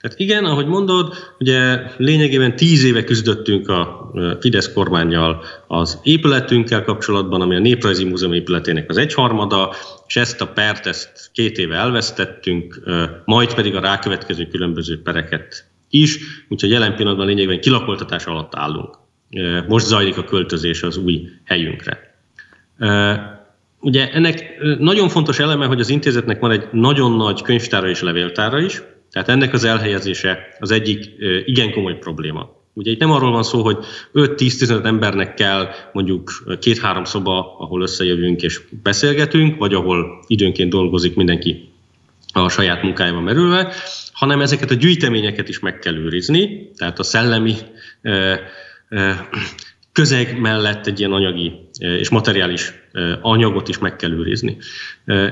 Tehát 0.00 0.18
igen, 0.18 0.44
ahogy 0.44 0.66
mondod, 0.66 1.14
ugye 1.38 1.82
lényegében 1.96 2.56
tíz 2.56 2.84
éve 2.84 3.04
küzdöttünk 3.04 3.68
a 3.68 4.10
Fidesz 4.40 4.72
kormányjal 4.72 5.44
az 5.66 6.00
épületünkkel 6.02 6.84
kapcsolatban, 6.84 7.40
ami 7.40 7.54
a 7.54 7.58
Néprajzi 7.58 8.04
Múzeum 8.04 8.32
épületének 8.32 8.90
az 8.90 8.96
egyharmada, 8.96 9.74
és 10.06 10.16
ezt 10.16 10.40
a 10.40 10.46
pert, 10.46 10.86
ezt 10.86 11.30
két 11.32 11.58
éve 11.58 11.76
elvesztettünk, 11.76 12.80
majd 13.24 13.54
pedig 13.54 13.74
a 13.74 13.80
rákövetkező 13.80 14.46
különböző 14.46 15.02
pereket 15.02 15.64
is, 15.90 16.18
úgyhogy 16.48 16.70
jelen 16.70 16.96
pillanatban 16.96 17.26
lényegében 17.26 17.60
kilakoltatás 17.60 18.24
alatt 18.24 18.54
állunk. 18.54 18.98
Most 19.68 19.86
zajlik 19.86 20.16
a 20.16 20.24
költözés 20.24 20.82
az 20.82 20.96
új 20.96 21.28
helyünkre. 21.44 22.14
Ugye 23.80 24.10
ennek 24.10 24.44
nagyon 24.78 25.08
fontos 25.08 25.38
eleme, 25.38 25.66
hogy 25.66 25.80
az 25.80 25.88
intézetnek 25.88 26.40
van 26.40 26.50
egy 26.50 26.68
nagyon 26.72 27.16
nagy 27.16 27.42
könyvtára 27.42 27.88
és 27.88 28.02
levéltára 28.02 28.60
is, 28.60 28.82
tehát 29.12 29.28
ennek 29.28 29.52
az 29.52 29.64
elhelyezése 29.64 30.38
az 30.58 30.70
egyik 30.70 31.04
igen 31.44 31.70
komoly 31.70 31.98
probléma. 31.98 32.58
Ugye 32.72 32.90
itt 32.90 33.00
nem 33.00 33.10
arról 33.10 33.30
van 33.30 33.42
szó, 33.42 33.62
hogy 33.62 33.76
5-10-15 34.14 34.84
embernek 34.84 35.34
kell 35.34 35.68
mondjuk 35.92 36.32
két-három 36.60 37.04
szoba, 37.04 37.56
ahol 37.58 37.82
összejövünk 37.82 38.42
és 38.42 38.60
beszélgetünk, 38.82 39.58
vagy 39.58 39.74
ahol 39.74 40.24
időnként 40.26 40.70
dolgozik 40.70 41.14
mindenki 41.14 41.68
a 42.32 42.48
saját 42.48 42.82
munkájában 42.82 43.22
merülve, 43.22 43.72
hanem 44.12 44.40
ezeket 44.40 44.70
a 44.70 44.74
gyűjteményeket 44.74 45.48
is 45.48 45.58
meg 45.58 45.78
kell 45.78 45.94
őrizni, 45.94 46.70
tehát 46.76 46.98
a 46.98 47.02
szellemi 47.02 47.54
közeg 49.92 50.40
mellett 50.40 50.86
egy 50.86 50.98
ilyen 50.98 51.12
anyagi 51.12 51.52
és 51.78 52.08
materiális 52.08 52.72
anyagot 53.20 53.68
is 53.68 53.78
meg 53.78 53.96
kell 53.96 54.12
őrizni. 54.12 54.56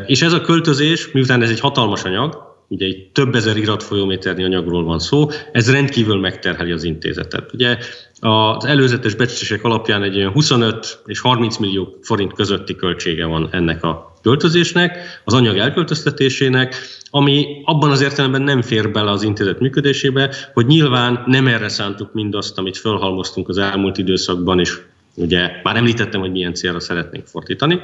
És 0.06 0.22
ez 0.22 0.32
a 0.32 0.40
költözés, 0.40 1.10
miután 1.12 1.42
ez 1.42 1.50
egy 1.50 1.60
hatalmas 1.60 2.02
anyag, 2.02 2.47
ugye 2.68 2.86
itt 2.86 3.14
több 3.14 3.34
ezer 3.34 3.56
iratfolyométernyi 3.56 4.44
anyagról 4.44 4.84
van 4.84 4.98
szó, 4.98 5.28
ez 5.52 5.70
rendkívül 5.70 6.20
megterheli 6.20 6.72
az 6.72 6.84
intézetet. 6.84 7.52
Ugye 7.52 7.78
az 8.20 8.64
előzetes 8.64 9.14
becslések 9.14 9.64
alapján 9.64 10.02
egy 10.02 10.16
olyan 10.16 10.32
25 10.32 11.02
és 11.06 11.20
30 11.20 11.56
millió 11.56 11.98
forint 12.02 12.32
közötti 12.32 12.76
költsége 12.76 13.26
van 13.26 13.48
ennek 13.52 13.84
a 13.84 14.12
költözésnek, 14.22 15.20
az 15.24 15.34
anyag 15.34 15.56
elköltöztetésének, 15.56 16.74
ami 17.10 17.62
abban 17.64 17.90
az 17.90 18.00
értelemben 18.00 18.42
nem 18.42 18.62
fér 18.62 18.90
bele 18.90 19.10
az 19.10 19.22
intézet 19.22 19.60
működésébe, 19.60 20.34
hogy 20.52 20.66
nyilván 20.66 21.22
nem 21.26 21.46
erre 21.46 21.68
szántuk 21.68 22.12
mindazt, 22.12 22.58
amit 22.58 22.76
fölhalmoztunk 22.76 23.48
az 23.48 23.58
elmúlt 23.58 23.98
időszakban, 23.98 24.60
és 24.60 24.80
ugye 25.14 25.50
már 25.62 25.76
említettem, 25.76 26.20
hogy 26.20 26.30
milyen 26.30 26.54
célra 26.54 26.80
szeretnénk 26.80 27.26
fordítani. 27.26 27.80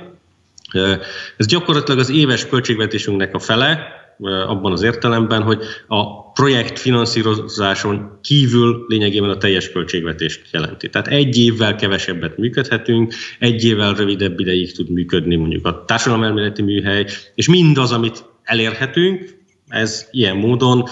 Ez 1.36 1.46
gyakorlatilag 1.46 2.00
az 2.00 2.10
éves 2.10 2.46
költségvetésünknek 2.48 3.34
a 3.34 3.38
fele, 3.38 4.03
abban 4.46 4.72
az 4.72 4.82
értelemben, 4.82 5.42
hogy 5.42 5.62
a 5.86 6.32
projekt 6.32 6.78
finanszírozáson 6.78 8.18
kívül 8.22 8.84
lényegében 8.88 9.30
a 9.30 9.36
teljes 9.36 9.70
költségvetést 9.70 10.42
jelenti. 10.52 10.88
Tehát 10.88 11.06
egy 11.06 11.38
évvel 11.38 11.76
kevesebbet 11.76 12.38
működhetünk, 12.38 13.14
egy 13.38 13.64
évvel 13.64 13.94
rövidebb 13.94 14.40
ideig 14.40 14.72
tud 14.72 14.90
működni 14.90 15.36
mondjuk 15.36 15.66
a 15.66 15.84
társadalomelméleti 15.84 16.62
műhely, 16.62 17.06
és 17.34 17.48
mindaz, 17.48 17.92
amit 17.92 18.24
elérhetünk, 18.42 19.42
ez 19.68 20.08
ilyen 20.10 20.36
módon 20.36 20.88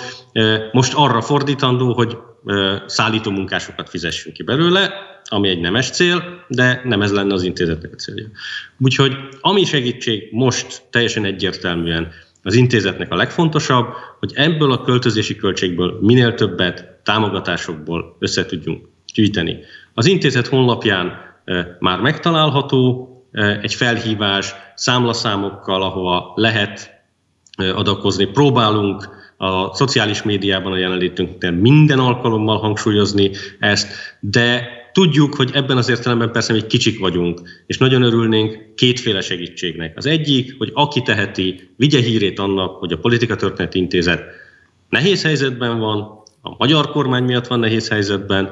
most 0.72 0.92
arra 0.94 1.20
fordítandó, 1.20 1.92
hogy 1.92 2.16
szállító 2.87 3.30
munkásokat 3.30 3.88
fizessünk 3.88 4.35
ki 4.35 4.42
belőle, 4.42 4.92
ami 5.24 5.48
egy 5.48 5.61
nemes 5.61 5.90
cél, 5.90 6.44
de 6.48 6.80
nem 6.85 7.02
ez 7.02 7.12
lenne 7.12 7.35
az 7.35 7.42
intézetnek 7.42 7.92
a 7.92 7.96
célja. 7.96 8.26
Úgyhogy 8.78 9.16
ami 9.40 9.64
segítség 9.64 10.28
most 10.30 10.82
teljesen 10.90 11.24
egyértelműen 11.24 12.12
az 12.42 12.55
intézetnek 12.55 13.12
a 13.12 13.16
legfontosabb, 13.16 13.87
hogy 14.18 14.33
ebből 14.35 14.72
a 14.72 14.83
költözési 14.83 15.37
költségből 15.37 15.98
minél 16.00 16.35
többet 16.35 17.00
támogatásokból 17.02 18.16
össze 18.18 18.46
tudjunk 18.46 18.88
gyűjteni. 19.14 19.59
Az 19.94 20.07
intézet 20.07 20.46
honlapján 20.46 21.12
már 21.78 22.00
megtalálható 22.00 23.09
egy 23.62 23.74
felhívás 23.74 24.55
számlaszámokkal, 24.74 25.83
ahova 25.83 26.33
lehet 26.35 26.90
adakozni. 27.74 28.24
Próbálunk 28.24 29.09
a 29.37 29.74
szociális 29.74 30.22
médiában 30.22 30.72
a 30.72 30.76
jelenlétünknél 30.76 31.50
minden 31.50 31.98
alkalommal 31.98 32.59
hangsúlyozni 32.59 33.31
ezt, 33.59 33.93
de 34.20 34.80
Tudjuk, 34.93 35.34
hogy 35.34 35.51
ebben 35.53 35.76
az 35.76 35.88
értelemben 35.88 36.32
persze 36.32 36.53
még 36.53 36.66
kicsik 36.66 36.99
vagyunk, 36.99 37.40
és 37.66 37.78
nagyon 37.78 38.03
örülnénk 38.03 38.74
kétféle 38.74 39.20
segítségnek. 39.20 39.97
Az 39.97 40.07
egyik, 40.07 40.55
hogy 40.59 40.70
aki 40.74 41.03
teheti, 41.03 41.70
vigye 41.76 42.01
hírét 42.01 42.38
annak, 42.38 42.76
hogy 42.76 42.93
a 42.93 42.99
Politika 42.99 43.36
Történeti 43.36 43.78
Intézet 43.78 44.22
nehéz 44.88 45.22
helyzetben 45.22 45.78
van, 45.78 46.22
a 46.40 46.55
magyar 46.59 46.90
kormány 46.90 47.22
miatt 47.22 47.47
van 47.47 47.59
nehéz 47.59 47.88
helyzetben, 47.88 48.51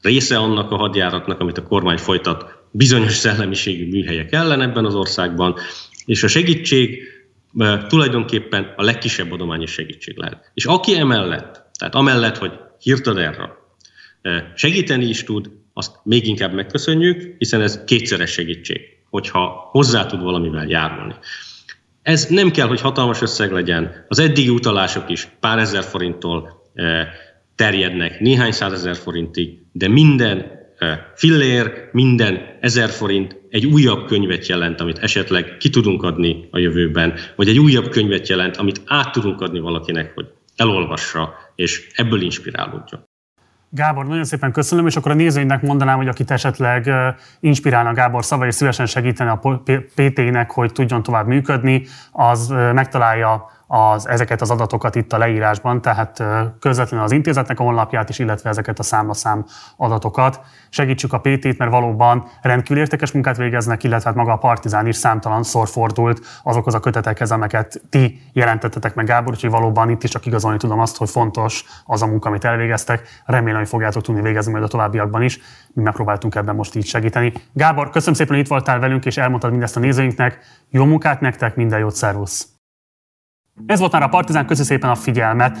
része 0.00 0.36
annak 0.36 0.70
a 0.70 0.76
hadjáratnak, 0.76 1.40
amit 1.40 1.58
a 1.58 1.62
kormány 1.62 1.98
folytat 1.98 2.44
bizonyos 2.70 3.12
szellemiségű 3.12 3.88
műhelyek 3.88 4.32
ellen 4.32 4.60
ebben 4.60 4.84
az 4.84 4.94
országban, 4.94 5.54
és 6.04 6.22
a 6.22 6.28
segítség 6.28 7.02
tulajdonképpen 7.88 8.74
a 8.76 8.82
legkisebb 8.82 9.32
adományos 9.32 9.70
segítség 9.70 10.16
lehet. 10.16 10.50
És 10.54 10.64
aki 10.64 10.96
emellett, 10.96 11.62
tehát 11.78 11.94
amellett, 11.94 12.38
hogy 12.38 12.52
ad 13.04 13.18
erre, 13.18 13.56
segíteni 14.54 15.04
is 15.04 15.24
tud, 15.24 15.50
azt 15.78 16.00
még 16.02 16.26
inkább 16.26 16.52
megköszönjük, 16.52 17.34
hiszen 17.38 17.60
ez 17.60 17.84
kétszeres 17.84 18.30
segítség, 18.30 18.80
hogyha 19.10 19.68
hozzá 19.70 20.06
tud 20.06 20.22
valamivel 20.22 20.66
járulni. 20.66 21.14
Ez 22.02 22.26
nem 22.26 22.50
kell, 22.50 22.66
hogy 22.66 22.80
hatalmas 22.80 23.20
összeg 23.20 23.52
legyen. 23.52 24.04
Az 24.08 24.18
eddigi 24.18 24.48
utalások 24.48 25.10
is 25.10 25.28
pár 25.40 25.58
ezer 25.58 25.82
forinttól 25.82 26.62
terjednek 27.54 28.20
néhány 28.20 28.52
százezer 28.52 28.96
forintig, 28.96 29.58
de 29.72 29.88
minden 29.88 30.46
fillér, 31.14 31.88
minden 31.92 32.58
ezer 32.60 32.88
forint 32.88 33.36
egy 33.50 33.66
újabb 33.66 34.06
könyvet 34.06 34.46
jelent, 34.46 34.80
amit 34.80 34.98
esetleg 34.98 35.56
ki 35.56 35.70
tudunk 35.70 36.02
adni 36.02 36.48
a 36.50 36.58
jövőben, 36.58 37.14
vagy 37.36 37.48
egy 37.48 37.58
újabb 37.58 37.88
könyvet 37.88 38.28
jelent, 38.28 38.56
amit 38.56 38.82
át 38.86 39.12
tudunk 39.12 39.40
adni 39.40 39.60
valakinek, 39.60 40.14
hogy 40.14 40.26
elolvassa, 40.56 41.34
és 41.54 41.86
ebből 41.94 42.20
inspirálódjon. 42.20 43.07
Gábor, 43.70 44.06
nagyon 44.06 44.24
szépen 44.24 44.52
köszönöm, 44.52 44.86
és 44.86 44.96
akkor 44.96 45.10
a 45.10 45.14
nézőinknek 45.14 45.62
mondanám, 45.62 45.96
hogy 45.96 46.08
akit 46.08 46.30
esetleg 46.30 46.90
inspirálna 47.40 47.92
Gábor 47.92 48.24
szava, 48.24 48.46
és 48.46 48.54
szívesen 48.54 48.86
segíteni 48.86 49.30
a 49.30 49.62
PT-nek, 49.94 50.50
hogy 50.50 50.72
tudjon 50.72 51.02
tovább 51.02 51.26
működni, 51.26 51.82
az 52.12 52.48
megtalálja 52.72 53.50
az, 53.70 54.08
ezeket 54.08 54.40
az 54.40 54.50
adatokat 54.50 54.94
itt 54.94 55.12
a 55.12 55.18
leírásban, 55.18 55.80
tehát 55.80 56.22
közvetlenül 56.60 57.04
az 57.04 57.12
intézetnek 57.12 57.60
a 57.60 57.62
honlapját 57.62 58.08
is, 58.08 58.18
illetve 58.18 58.50
ezeket 58.50 58.78
a 58.78 58.82
számlaszám 58.82 59.44
adatokat. 59.76 60.40
Segítsük 60.68 61.12
a 61.12 61.18
PT-t, 61.18 61.58
mert 61.58 61.70
valóban 61.70 62.24
rendkívül 62.42 62.82
értékes 62.82 63.12
munkát 63.12 63.36
végeznek, 63.36 63.84
illetve 63.84 64.08
hát 64.08 64.18
maga 64.18 64.32
a 64.32 64.36
Partizán 64.36 64.86
is 64.86 64.96
számtalan 64.96 65.42
szor 65.42 65.68
fordult 65.68 66.20
azokhoz 66.42 66.74
a 66.74 66.80
kötetekhez, 66.80 67.30
amelyeket 67.30 67.82
ti 67.90 68.20
jelentettetek 68.32 68.94
meg, 68.94 69.06
Gábor, 69.06 69.32
úgyhogy 69.32 69.50
valóban 69.50 69.90
itt 69.90 70.02
is 70.02 70.10
csak 70.10 70.26
igazolni 70.26 70.58
tudom 70.58 70.80
azt, 70.80 70.96
hogy 70.96 71.10
fontos 71.10 71.64
az 71.84 72.02
a 72.02 72.06
munka, 72.06 72.28
amit 72.28 72.44
elvégeztek. 72.44 73.08
Remélem, 73.24 73.58
hogy 73.58 73.68
fogjátok 73.68 74.02
tudni 74.02 74.22
végezni 74.22 74.52
majd 74.52 74.64
a 74.64 74.68
továbbiakban 74.68 75.22
is. 75.22 75.40
Mi 75.72 75.82
megpróbáltunk 75.82 76.34
ebben 76.34 76.54
most 76.54 76.74
így 76.74 76.86
segíteni. 76.86 77.32
Gábor, 77.52 77.90
köszönöm 77.90 78.14
szépen, 78.14 78.34
hogy 78.34 78.44
itt 78.44 78.50
voltál 78.50 78.78
velünk, 78.78 79.04
és 79.04 79.16
elmondtad 79.16 79.50
mindezt 79.50 79.76
a 79.76 79.80
nézőinknek. 79.80 80.38
Jó 80.70 80.84
munkát 80.84 81.20
nektek, 81.20 81.56
minden 81.56 81.78
jót, 81.78 81.94
szervusz! 81.94 82.57
Ez 83.66 83.78
volt 83.78 83.92
már 83.92 84.02
a 84.02 84.08
Partizán, 84.08 84.46
köszi 84.46 84.62
szépen 84.62 84.90
a 84.90 84.94
figyelmet. 84.94 85.58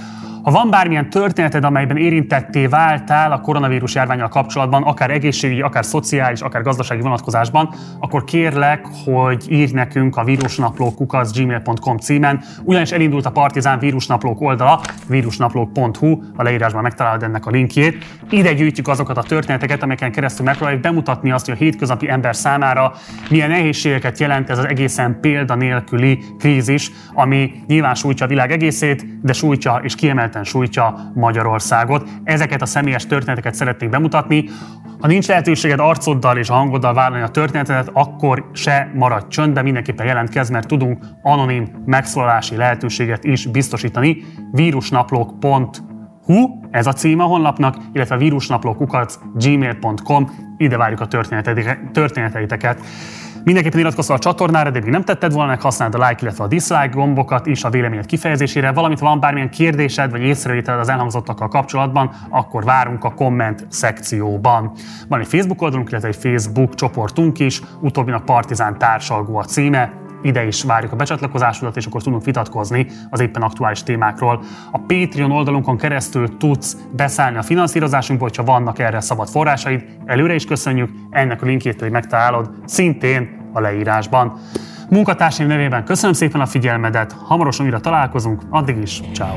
Ha 0.48 0.54
van 0.54 0.70
bármilyen 0.70 1.10
történeted, 1.10 1.64
amelyben 1.64 1.96
érintetté 1.96 2.66
váltál 2.66 3.32
a 3.32 3.40
koronavírus 3.40 3.94
járványal 3.94 4.28
kapcsolatban, 4.28 4.82
akár 4.82 5.10
egészségügyi, 5.10 5.60
akár 5.60 5.84
szociális, 5.84 6.40
akár 6.40 6.62
gazdasági 6.62 7.00
vonatkozásban, 7.00 7.74
akkor 8.00 8.24
kérlek, 8.24 8.86
hogy 9.04 9.44
írj 9.48 9.72
nekünk 9.72 10.16
a 10.16 10.24
vírusnaplók 10.24 11.16
gmail.com 11.32 11.96
címen, 11.96 12.40
ugyanis 12.62 12.90
elindult 12.90 13.26
a 13.26 13.30
Partizán 13.30 13.78
vírusnaplók 13.78 14.40
oldala, 14.40 14.80
vírusnaplók.hu, 15.08 16.22
a 16.36 16.42
leírásban 16.42 16.82
megtalálod 16.82 17.22
ennek 17.22 17.46
a 17.46 17.50
linkjét. 17.50 18.04
Ide 18.30 18.52
gyűjtjük 18.52 18.88
azokat 18.88 19.16
a 19.16 19.22
történeteket, 19.22 19.82
amelyeken 19.82 20.12
keresztül 20.12 20.44
megpróbáljuk 20.44 20.82
bemutatni 20.82 21.30
azt, 21.30 21.46
hogy 21.46 21.54
a 21.54 21.58
hétköznapi 21.58 22.10
ember 22.10 22.36
számára 22.36 22.92
milyen 23.30 23.50
nehézségeket 23.50 24.18
jelent 24.18 24.50
ez 24.50 24.58
az 24.58 24.66
egészen 24.66 25.18
példanélküli 25.20 26.24
krízis, 26.38 26.90
ami 27.14 27.52
nyilván 27.66 27.94
sújtja 27.94 28.26
a 28.26 28.28
világ 28.28 28.52
egészét, 28.52 29.20
de 29.22 29.32
sújtja 29.32 29.80
és 29.82 29.94
kiemelten 29.94 30.37
kifejezetten 30.38 30.44
sújtja 30.44 31.12
Magyarországot. 31.14 32.08
Ezeket 32.24 32.62
a 32.62 32.66
személyes 32.66 33.06
történeteket 33.06 33.54
szeretnék 33.54 33.90
bemutatni. 33.90 34.44
Ha 35.00 35.06
nincs 35.06 35.28
lehetőséged 35.28 35.80
arcoddal 35.80 36.36
és 36.36 36.48
a 36.48 36.54
hangoddal 36.54 36.94
vállalni 36.94 37.24
a 37.24 37.28
történetet, 37.28 37.90
akkor 37.92 38.50
se 38.52 38.90
maradj 38.94 39.26
csöndben, 39.28 39.64
mindenképpen 39.64 40.06
jelentkezz, 40.06 40.50
mert 40.50 40.66
tudunk 40.66 41.04
anonim 41.22 41.82
megszólalási 41.86 42.56
lehetőséget 42.56 43.24
is 43.24 43.46
biztosítani. 43.46 44.24
vírusnaplók.hu, 44.52 46.48
ez 46.70 46.86
a 46.86 46.92
címe 46.92 47.22
a 47.22 47.26
honlapnak, 47.26 47.76
illetve 47.92 48.16
vírusnaplókukat 48.16 49.18
gmail.com, 49.34 50.30
ide 50.56 50.76
várjuk 50.76 51.00
a 51.00 51.06
történeteiteket. 51.92 52.80
Mindenképpen 53.44 53.78
iratkozz 53.80 54.10
a 54.10 54.18
csatornára, 54.18 54.70
de 54.70 54.80
még 54.80 54.90
nem 54.90 55.04
tetted 55.04 55.32
volna, 55.32 55.48
meg 55.48 55.60
használd 55.60 55.94
a 55.94 56.06
like, 56.08 56.18
illetve 56.22 56.44
a 56.44 56.46
dislike 56.46 56.88
gombokat 56.92 57.46
is 57.46 57.64
a 57.64 57.70
véleményed 57.70 58.06
kifejezésére, 58.06 58.72
valamint 58.72 59.00
van 59.00 59.20
bármilyen 59.20 59.50
kérdésed 59.50 60.10
vagy 60.10 60.22
észrevételed 60.22 60.80
az 60.80 60.88
elhangzottakkal 60.88 61.48
kapcsolatban, 61.48 62.10
akkor 62.28 62.64
várunk 62.64 63.04
a 63.04 63.14
komment 63.14 63.66
szekcióban. 63.68 64.72
Van 65.08 65.20
egy 65.20 65.26
Facebook 65.26 65.62
oldalunk, 65.62 65.90
illetve 65.90 66.08
egy 66.08 66.16
Facebook 66.16 66.74
csoportunk 66.74 67.38
is, 67.38 67.60
utóbbinak 67.80 68.24
Partizán 68.24 68.78
társalgó 68.78 69.36
a 69.36 69.44
címe, 69.44 69.92
ide 70.22 70.46
is 70.46 70.62
várjuk 70.62 70.92
a 70.92 70.96
becsatlakozásodat, 70.96 71.76
és 71.76 71.86
akkor 71.86 72.02
tudunk 72.02 72.24
vitatkozni 72.24 72.86
az 73.10 73.20
éppen 73.20 73.42
aktuális 73.42 73.82
témákról. 73.82 74.42
A 74.72 74.78
Patreon 74.78 75.30
oldalunkon 75.30 75.76
keresztül 75.76 76.36
tudsz 76.36 76.76
beszállni 76.96 77.38
a 77.38 77.42
finanszírozásunkból, 77.42 78.28
hogyha 78.28 78.52
vannak 78.52 78.78
erre 78.78 79.00
szabad 79.00 79.28
forrásaid. 79.28 79.84
Előre 80.04 80.34
is 80.34 80.44
köszönjük, 80.44 80.90
ennek 81.10 81.42
a 81.42 81.46
linkjét 81.46 81.76
pedig 81.76 81.92
megtalálod 81.92 82.50
szintén 82.64 83.50
a 83.52 83.60
leírásban. 83.60 84.38
Munkatársaim 84.90 85.48
nevében 85.48 85.84
köszönöm 85.84 86.14
szépen 86.14 86.40
a 86.40 86.46
figyelmedet, 86.46 87.12
hamarosan 87.12 87.66
újra 87.66 87.80
találkozunk, 87.80 88.42
addig 88.50 88.76
is, 88.76 89.00
ciao. 89.12 89.36